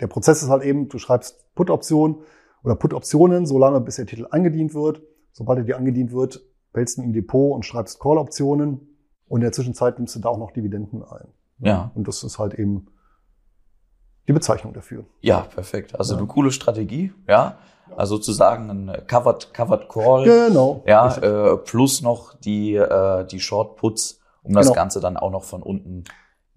[0.00, 2.22] der Prozess ist halt eben, du schreibst Put-Option
[2.64, 5.02] oder Put-Optionen, solange bis der Titel angedient wird.
[5.32, 8.96] Sobald er dir angedient wird, wählst du ihn im Depot und schreibst Call-Optionen
[9.28, 11.28] und in der Zwischenzeit nimmst du da auch noch Dividenden ein.
[11.60, 11.90] Ja.
[11.94, 12.88] Und das ist halt eben
[14.26, 15.04] die Bezeichnung dafür.
[15.20, 15.98] Ja, perfekt.
[15.98, 16.18] Also ja.
[16.18, 17.58] eine coole Strategie, ja.
[17.96, 20.24] Also sozusagen ein Covered, Covered Call.
[20.24, 20.82] Genau.
[20.86, 24.17] Ja, äh, plus noch die, äh, die Short Puts
[24.48, 24.74] um das genau.
[24.74, 26.04] Ganze dann auch noch von unten,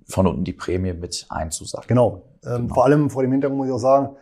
[0.07, 1.87] von unten die Prämie mit einzusagen.
[1.87, 2.23] Genau.
[2.43, 2.73] Ähm, genau.
[2.73, 4.15] Vor allem vor dem Hintergrund muss ich auch sagen,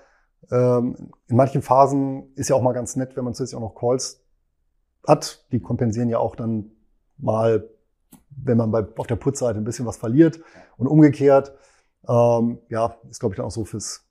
[0.51, 3.76] ähm, in manchen Phasen ist ja auch mal ganz nett, wenn man zusätzlich auch noch
[3.76, 4.24] Calls
[5.07, 5.45] hat.
[5.51, 6.72] Die kompensieren ja auch dann
[7.17, 7.70] mal,
[8.30, 10.39] wenn man bei, auf der Putzseite ein bisschen was verliert
[10.78, 11.53] und umgekehrt.
[12.07, 14.09] Ähm, ja, ist glaube ich dann auch so fürs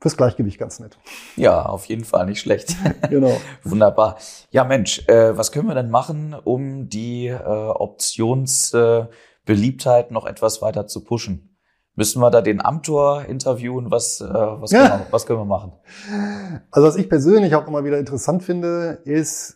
[0.00, 0.98] fürs Gleichgewicht ganz nett.
[1.36, 2.76] Ja, auf jeden Fall nicht schlecht.
[3.10, 3.40] genau.
[3.64, 4.18] Wunderbar.
[4.50, 10.60] Ja, Mensch, äh, was können wir denn machen, um die äh, Optionsbeliebtheit äh, noch etwas
[10.62, 11.58] weiter zu pushen?
[11.94, 13.90] Müssen wir da den Amtor interviewen?
[13.90, 14.88] Was, äh, was, ja.
[14.88, 15.72] können wir, was können wir machen?
[16.70, 19.54] Also was ich persönlich auch immer wieder interessant finde, ist,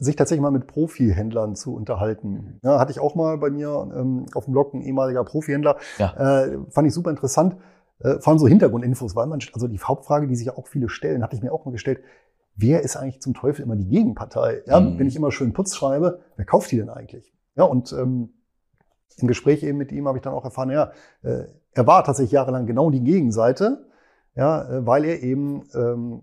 [0.00, 2.60] sich tatsächlich mal mit Profi-Händlern zu unterhalten.
[2.62, 5.78] Ja, hatte ich auch mal bei mir ähm, auf dem Blog ein ehemaliger Profi-Händler.
[5.98, 6.44] Ja.
[6.44, 7.56] Äh, fand ich super interessant
[8.00, 10.88] äh, vor allem so Hintergrundinfos, weil man, also die Hauptfrage, die sich ja auch viele
[10.88, 12.00] stellen, hatte ich mir auch mal gestellt,
[12.56, 14.62] wer ist eigentlich zum Teufel immer die Gegenpartei?
[14.66, 14.98] Ja, mhm.
[14.98, 17.32] Wenn ich immer schön Putz schreibe, wer kauft die denn eigentlich?
[17.56, 18.30] Ja, und ähm,
[19.16, 20.92] im Gespräch eben mit ihm habe ich dann auch erfahren, ja,
[21.22, 23.86] äh, er war tatsächlich jahrelang genau die Gegenseite,
[24.34, 26.22] ja, äh, weil er eben ähm,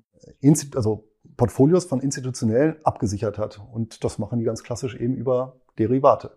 [0.76, 3.62] also Portfolios von institutionellen abgesichert hat.
[3.74, 6.32] Und das machen die ganz klassisch eben über Derivate.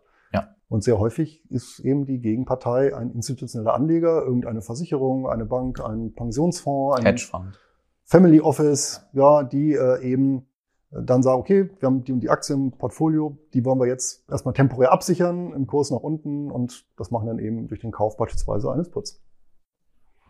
[0.68, 6.12] Und sehr häufig ist eben die Gegenpartei ein institutioneller Anleger, irgendeine Versicherung, eine Bank, ein
[6.12, 7.58] Pensionsfonds, ein Hedgefonds.
[8.04, 10.46] Family Office, ja, die äh, eben
[10.90, 14.28] dann sagen, okay, wir haben die und die Aktien im Portfolio, die wollen wir jetzt
[14.30, 18.16] erstmal temporär absichern, im Kurs nach unten und das machen dann eben durch den Kauf
[18.16, 19.22] beispielsweise eines Puts.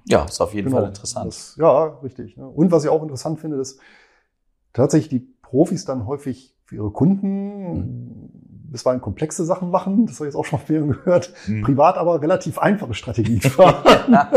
[0.04, 1.28] Ja, ist auf jeden genau, Fall interessant.
[1.28, 2.36] Das, ja, richtig.
[2.36, 2.48] Ne?
[2.48, 3.78] Und was ich auch interessant finde, dass
[4.72, 10.28] tatsächlich die Profis dann häufig für ihre Kunden mhm bisweilen komplexe Sachen machen, das habe
[10.28, 11.62] ich jetzt auch schon von vielen gehört, hm.
[11.62, 14.12] privat aber relativ einfache Strategien fahren.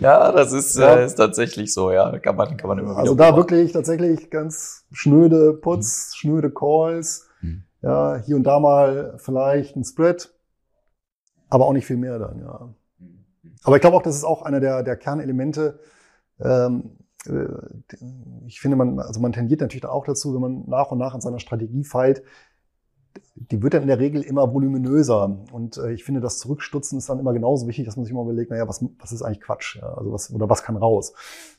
[0.00, 0.96] ja, das ist, ja.
[0.96, 2.18] Äh, ist tatsächlich so, ja.
[2.18, 6.18] Kann man, kann man immer Also da wirklich tatsächlich ganz schnöde Puts, hm.
[6.18, 7.62] schnöde Calls, hm.
[7.82, 10.32] ja, hier und da mal vielleicht ein Spread,
[11.48, 12.68] aber auch nicht viel mehr dann, ja.
[12.98, 13.24] Hm.
[13.64, 15.78] Aber ich glaube auch, das ist auch einer der, der Kernelemente,
[16.40, 16.99] ähm, äh,
[18.46, 21.20] ich finde, man, also man tendiert natürlich auch dazu, wenn man nach und nach an
[21.20, 22.22] seiner Strategie feilt,
[23.34, 25.38] die wird dann in der Regel immer voluminöser.
[25.52, 28.22] Und äh, ich finde, das Zurückstutzen ist dann immer genauso wichtig, dass man sich immer
[28.22, 29.76] überlegt, naja, was, was ist eigentlich Quatsch?
[29.76, 29.94] Ja?
[29.94, 31.12] Also was, oder was kann raus?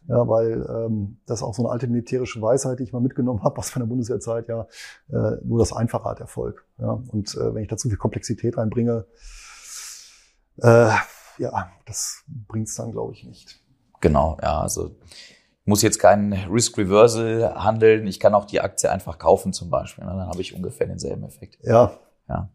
[0.07, 3.43] Ja, weil ähm, das ist auch so eine alte militärische Weisheit, die ich mal mitgenommen
[3.43, 4.68] habe aus meiner Bundeswehrzeit, ja,
[5.09, 6.66] äh, nur das Einfache hat Erfolg.
[6.78, 7.01] Ja?
[7.07, 9.05] Und äh, wenn ich da zu viel Komplexität reinbringe,
[10.57, 10.91] äh,
[11.38, 13.59] ja, das bringt's dann, glaube ich, nicht.
[13.99, 14.95] Genau, ja, also
[15.66, 18.07] muss jetzt keinen Risk Reversal handeln.
[18.07, 20.03] Ich kann auch die Aktie einfach kaufen zum Beispiel.
[20.03, 20.12] Ne?
[20.12, 21.57] Dann habe ich ungefähr denselben Effekt.
[21.64, 21.99] Ja.
[22.28, 22.49] ja.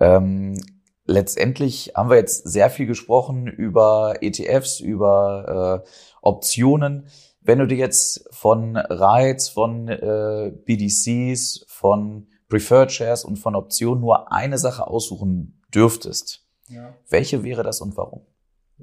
[0.00, 0.60] Ähm,
[1.04, 5.88] letztendlich haben wir jetzt sehr viel gesprochen über ETFs, über äh,
[6.20, 7.06] Optionen.
[7.40, 14.00] Wenn du dir jetzt von Reiz, von äh, BDCs, von Preferred Shares und von Optionen
[14.00, 16.94] nur eine Sache aussuchen dürftest, ja.
[17.08, 18.26] welche wäre das und warum?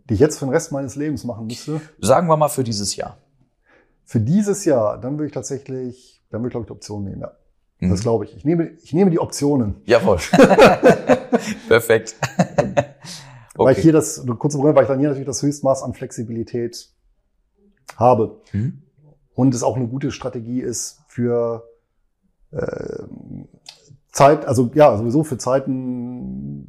[0.10, 1.82] Die ich jetzt für den Rest meines Lebens machen müsste?
[1.99, 3.18] Sagen wir mal für dieses Jahr.
[4.10, 7.22] Für dieses Jahr, dann würde ich tatsächlich, dann würde ich glaube ich die Optionen nehmen,
[7.22, 7.32] ja.
[7.78, 7.91] Mhm.
[7.91, 8.36] Das glaube ich.
[8.36, 9.84] Ich nehme, ich nehme die Optionen.
[9.86, 10.18] Jawohl.
[11.68, 12.16] Perfekt.
[12.36, 12.86] okay.
[13.53, 16.89] Weil ich hier das, kurz und weil ich dann hier natürlich das Höchstmaß an Flexibilität
[17.97, 18.41] habe.
[18.51, 18.82] Mhm.
[19.36, 21.70] Und es auch eine gute Strategie ist für
[22.49, 23.03] äh,
[24.12, 26.66] Zeit, also ja, sowieso für Zeiten,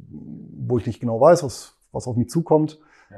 [0.67, 2.77] wo ich nicht genau weiß, was, was auf mich zukommt.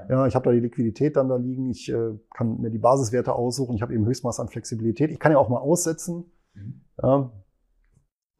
[0.10, 1.70] Ja, ich habe da die Liquidität dann da liegen.
[1.70, 3.76] Ich äh, kann mir die Basiswerte aussuchen.
[3.76, 5.12] Ich habe eben Höchstmaß an Flexibilität.
[5.12, 6.26] Ich kann ja auch mal aussetzen.
[6.54, 6.82] Mhm.
[7.02, 7.32] Ja.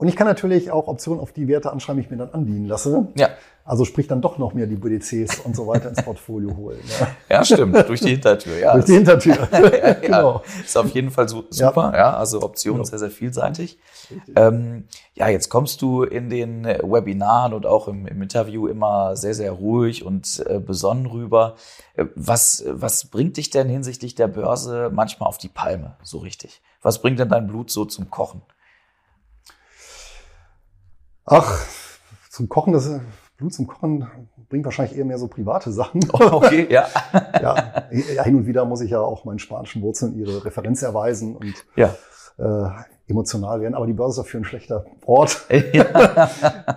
[0.04, 2.66] Und ich kann natürlich auch Optionen auf die Werte anschreiben, die ich mir dann andienen
[2.66, 3.08] lasse.
[3.16, 3.30] Ja.
[3.64, 6.82] Also sprich dann doch noch mehr die BDCs und so weiter ins Portfolio holen.
[7.00, 7.88] Ja, ja stimmt.
[7.88, 8.60] Durch die Hintertür.
[8.60, 8.74] Ja.
[8.74, 9.48] Durch die Hintertür.
[9.54, 10.42] ja, genau.
[10.62, 11.92] Ist auf jeden Fall super.
[11.94, 11.98] Ja.
[11.98, 12.90] ja also Optionen genau.
[12.90, 13.80] sehr, sehr vielseitig.
[14.36, 19.36] Ähm, ja, jetzt kommst du in den Webinaren und auch im, im Interview immer sehr,
[19.36, 21.56] sehr ruhig und äh, besonnen rüber.
[21.96, 26.62] Äh, was, was bringt dich denn hinsichtlich der Börse manchmal auf die Palme so richtig?
[26.82, 28.42] Was bringt denn dein Blut so zum Kochen?
[31.26, 31.66] Ach,
[32.30, 32.90] zum Kochen, das
[33.38, 34.08] Blut zum Kochen
[34.50, 36.02] bringt wahrscheinlich eher mehr so private Sachen.
[36.14, 36.88] okay, ja.
[37.42, 37.90] ja.
[37.90, 41.96] Hin und wieder muss ich ja auch meinen spanischen Wurzeln ihre Referenz erweisen und ja.
[42.38, 42.70] äh,
[43.08, 43.76] emotional werden.
[43.76, 45.48] Aber die Börse ist dafür ein schlechter Ort.
[45.74, 46.30] Ja.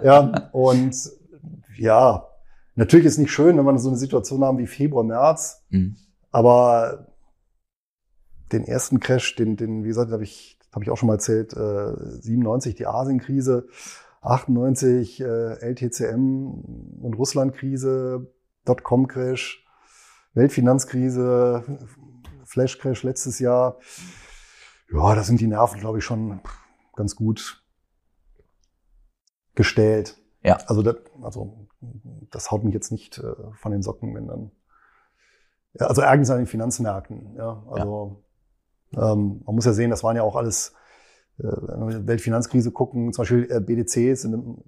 [0.02, 0.48] ja.
[0.52, 0.96] Und
[1.76, 2.28] ja,
[2.74, 5.64] natürlich ist nicht schön, wenn man so eine Situation haben wie Februar, März.
[5.70, 5.96] Mhm.
[6.30, 7.06] Aber
[8.52, 11.52] den ersten Crash, den, den wie gesagt, habe ich, hab ich auch schon mal erzählt,
[11.54, 13.66] äh, 97, die Asienkrise.
[14.22, 15.24] 98 äh,
[15.60, 16.50] LTCM
[17.02, 18.32] und Russlandkrise,
[18.64, 19.64] Dotcom-Crash,
[20.34, 21.64] Weltfinanzkrise,
[22.44, 23.78] Flash-Crash letztes Jahr.
[24.92, 26.40] Ja, da sind die Nerven, glaube ich, schon
[26.94, 27.64] ganz gut
[29.54, 30.20] gestellt.
[30.42, 30.58] Ja.
[30.66, 31.68] Also das, also
[32.30, 34.50] das haut mich jetzt nicht äh, von den Socken, wenn dann.
[35.74, 37.34] Ja, also Ärgernis an den Finanzmärkten.
[37.36, 38.22] Ja, also
[38.92, 39.12] ja.
[39.12, 40.74] Ähm, man muss ja sehen, das waren ja auch alles
[41.38, 44.58] Weltfinanzkrise gucken, zum Beispiel äh, BDCs sind im,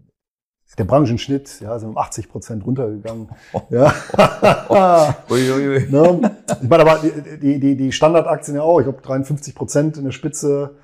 [0.77, 3.29] der Branchenschnitt, ja, sind um 80 Prozent runtergegangen.
[3.71, 3.93] Ja.
[5.31, 5.91] ui, ui, ui.
[5.91, 6.31] Ne?
[6.63, 7.01] Ich meine, aber
[7.41, 10.77] die, die, die Standardaktien ja auch, ich glaube 53 Prozent in der Spitze.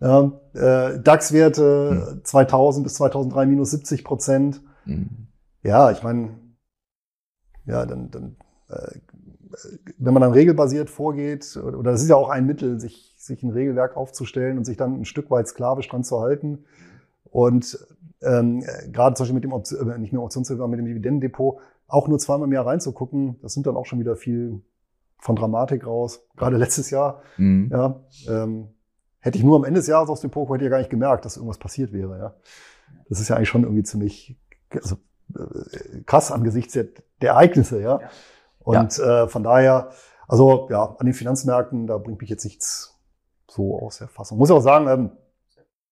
[0.00, 2.24] Ja, äh, DAX-Werte hm.
[2.24, 4.62] 2000 bis 2003 minus 70 Prozent.
[4.84, 5.28] Hm.
[5.62, 6.38] Ja, ich meine,
[7.66, 8.36] ja, dann, dann
[8.68, 8.98] äh,
[9.98, 13.50] wenn man dann regelbasiert vorgeht, oder das ist ja auch ein Mittel, sich sich ein
[13.50, 16.64] Regelwerk aufzustellen und sich dann ein Stück weit sklavisch dran zu halten.
[17.24, 17.78] Und
[18.22, 21.58] ähm, gerade zum Beispiel mit dem Option, äh, nicht mehr Optionsreserve, mit dem Dividendendepot
[21.88, 24.62] auch nur zweimal im Jahr reinzugucken, das sind dann auch schon wieder viel
[25.18, 26.26] von Dramatik raus.
[26.36, 27.68] Gerade letztes Jahr, mhm.
[27.70, 28.68] ja, ähm,
[29.18, 31.24] hätte ich nur am Ende des Jahres aufs Depot, hätte ich ja gar nicht gemerkt,
[31.24, 32.18] dass irgendwas passiert wäre.
[32.18, 32.34] Ja,
[33.08, 34.38] das ist ja eigentlich schon irgendwie ziemlich
[34.70, 34.96] also,
[35.34, 36.86] äh, krass angesichts der,
[37.20, 37.80] der Ereignisse.
[37.80, 38.10] Ja, ja.
[38.60, 39.24] und ja.
[39.24, 39.90] Äh, von daher,
[40.28, 42.89] also ja, an den Finanzmärkten, da bringt mich jetzt nichts
[43.50, 44.38] so aus der Fassung.
[44.38, 45.10] Muss auch sagen, ähm,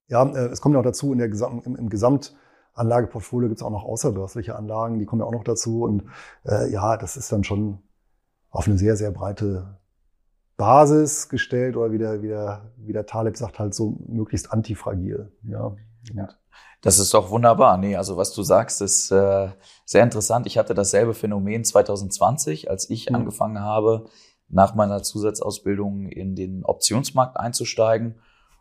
[0.08, 3.66] ja, äh, es kommt ja auch dazu, in der Gesam im, im Gesamtanlageportfolio gibt es
[3.66, 5.82] auch noch außerbörsliche Anlagen, die kommen ja auch noch dazu.
[5.84, 6.04] Und
[6.44, 7.78] äh, ja, das ist dann schon
[8.50, 9.78] auf eine sehr, sehr breite
[10.56, 15.30] Basis gestellt oder wie der, wie der, wie der Taleb sagt, halt so möglichst antifragil.
[15.44, 15.76] Ja.
[16.14, 16.28] ja.
[16.80, 17.76] Das ist doch wunderbar.
[17.76, 19.48] Nee, also was du sagst, ist äh,
[19.84, 20.46] sehr interessant.
[20.46, 23.16] Ich hatte dasselbe Phänomen 2020, als ich mhm.
[23.16, 24.06] angefangen habe,
[24.48, 28.20] nach meiner Zusatzausbildung in den Optionsmarkt einzusteigen.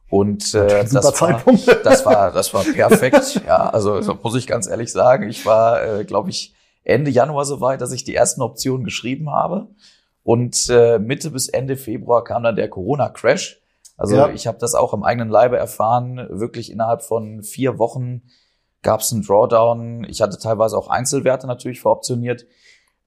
[0.09, 1.43] Und äh, das, war,
[1.83, 3.41] das war das war perfekt.
[3.45, 7.43] ja, also so muss ich ganz ehrlich sagen, ich war, äh, glaube ich, Ende Januar
[7.43, 9.67] so weit, dass ich die ersten Optionen geschrieben habe.
[10.23, 13.61] Und äh, Mitte bis Ende Februar kam dann der Corona-Crash.
[13.97, 14.29] Also ja.
[14.29, 16.27] ich habe das auch im eigenen Leibe erfahren.
[16.29, 18.23] Wirklich innerhalb von vier Wochen
[18.83, 20.05] gab es einen Drawdown.
[20.07, 22.45] Ich hatte teilweise auch Einzelwerte natürlich veroptioniert.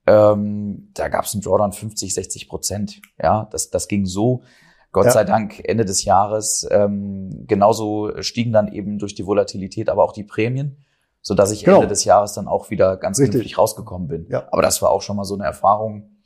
[0.07, 3.01] Ähm, da gab es einen Drawdown 50, 60 Prozent.
[3.21, 4.43] Ja, das, das ging so
[4.91, 5.11] Gott ja.
[5.11, 6.67] sei Dank Ende des Jahres.
[6.69, 10.83] Ähm, genauso stiegen dann eben durch die Volatilität aber auch die Prämien,
[11.21, 11.77] so dass ich genau.
[11.77, 14.27] Ende des Jahres dann auch wieder ganz glimpflich rausgekommen bin.
[14.29, 14.47] Ja.
[14.51, 16.17] Aber das war auch schon mal so eine Erfahrung,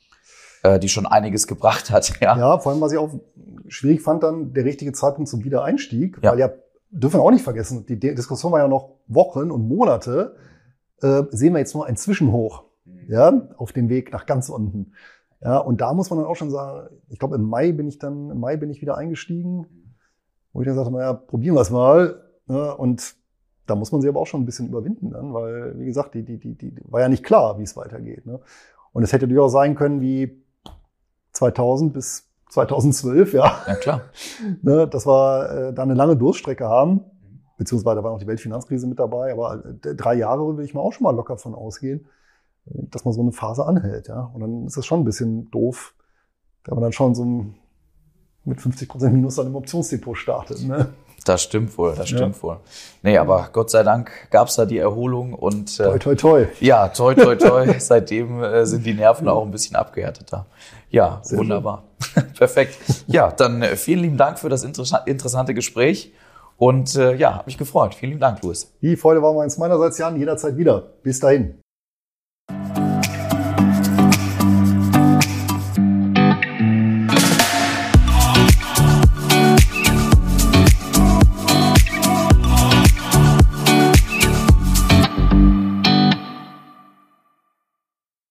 [0.62, 2.20] äh, die schon einiges gebracht hat.
[2.20, 2.36] Ja.
[2.36, 3.10] ja, vor allem was ich auch
[3.68, 6.32] schwierig fand, dann der richtige Zeitpunkt zum Wiedereinstieg, ja.
[6.32, 6.50] weil ja
[6.90, 10.36] dürfen wir auch nicht vergessen, die Diskussion war ja noch Wochen und Monate.
[11.02, 12.64] Äh, sehen wir jetzt nur ein Zwischenhoch.
[13.08, 14.92] Ja, auf dem Weg nach ganz unten.
[15.42, 17.98] Ja, und da muss man dann auch schon sagen, ich glaube, im Mai bin ich
[17.98, 19.66] dann, im Mai bin ich wieder eingestiegen,
[20.52, 22.22] wo ich dann sagte, naja, probieren wir es mal.
[22.48, 23.14] Ja, und
[23.66, 26.22] da muss man sich aber auch schon ein bisschen überwinden dann, weil, wie gesagt, die,
[26.22, 28.24] die, die, die war ja nicht klar, wie es weitergeht.
[28.24, 28.40] Ne?
[28.92, 30.42] Und es hätte durchaus sein können, wie
[31.32, 33.52] 2000 bis 2012, ja.
[33.66, 34.00] Ja, klar.
[34.62, 37.02] ne, dass wir äh, da eine lange Durststrecke haben,
[37.58, 40.80] beziehungsweise da war noch die Weltfinanzkrise mit dabei, aber äh, drei Jahre würde ich mal
[40.80, 42.06] auch schon mal locker von ausgehen
[42.66, 44.08] dass man so eine Phase anhält.
[44.08, 44.30] Ja?
[44.34, 45.94] Und dann ist das schon ein bisschen doof,
[46.64, 47.46] wenn man dann schon so
[48.44, 50.62] mit 50 Prozent Minus dann im Optionsdepot startet.
[50.66, 50.88] Ne?
[51.24, 52.42] Das stimmt wohl, das stimmt ja.
[52.42, 52.58] wohl.
[53.02, 56.46] Nee, aber Gott sei Dank gab's da die Erholung und äh, toi toi toi.
[56.60, 57.74] Ja, toi toi toi.
[57.78, 60.46] Seitdem äh, sind die Nerven auch ein bisschen abgehärteter.
[60.88, 61.82] Ja, Sehr wunderbar.
[62.38, 62.78] Perfekt.
[63.08, 66.12] Ja, dann äh, vielen lieben Dank für das interessante Gespräch.
[66.58, 67.94] Und äh, ja, habe mich gefreut.
[67.94, 68.72] Vielen lieben Dank, Louis.
[68.80, 70.80] Die Freude war meins meinerseits, Jan, jederzeit wieder.
[71.02, 71.58] Bis dahin.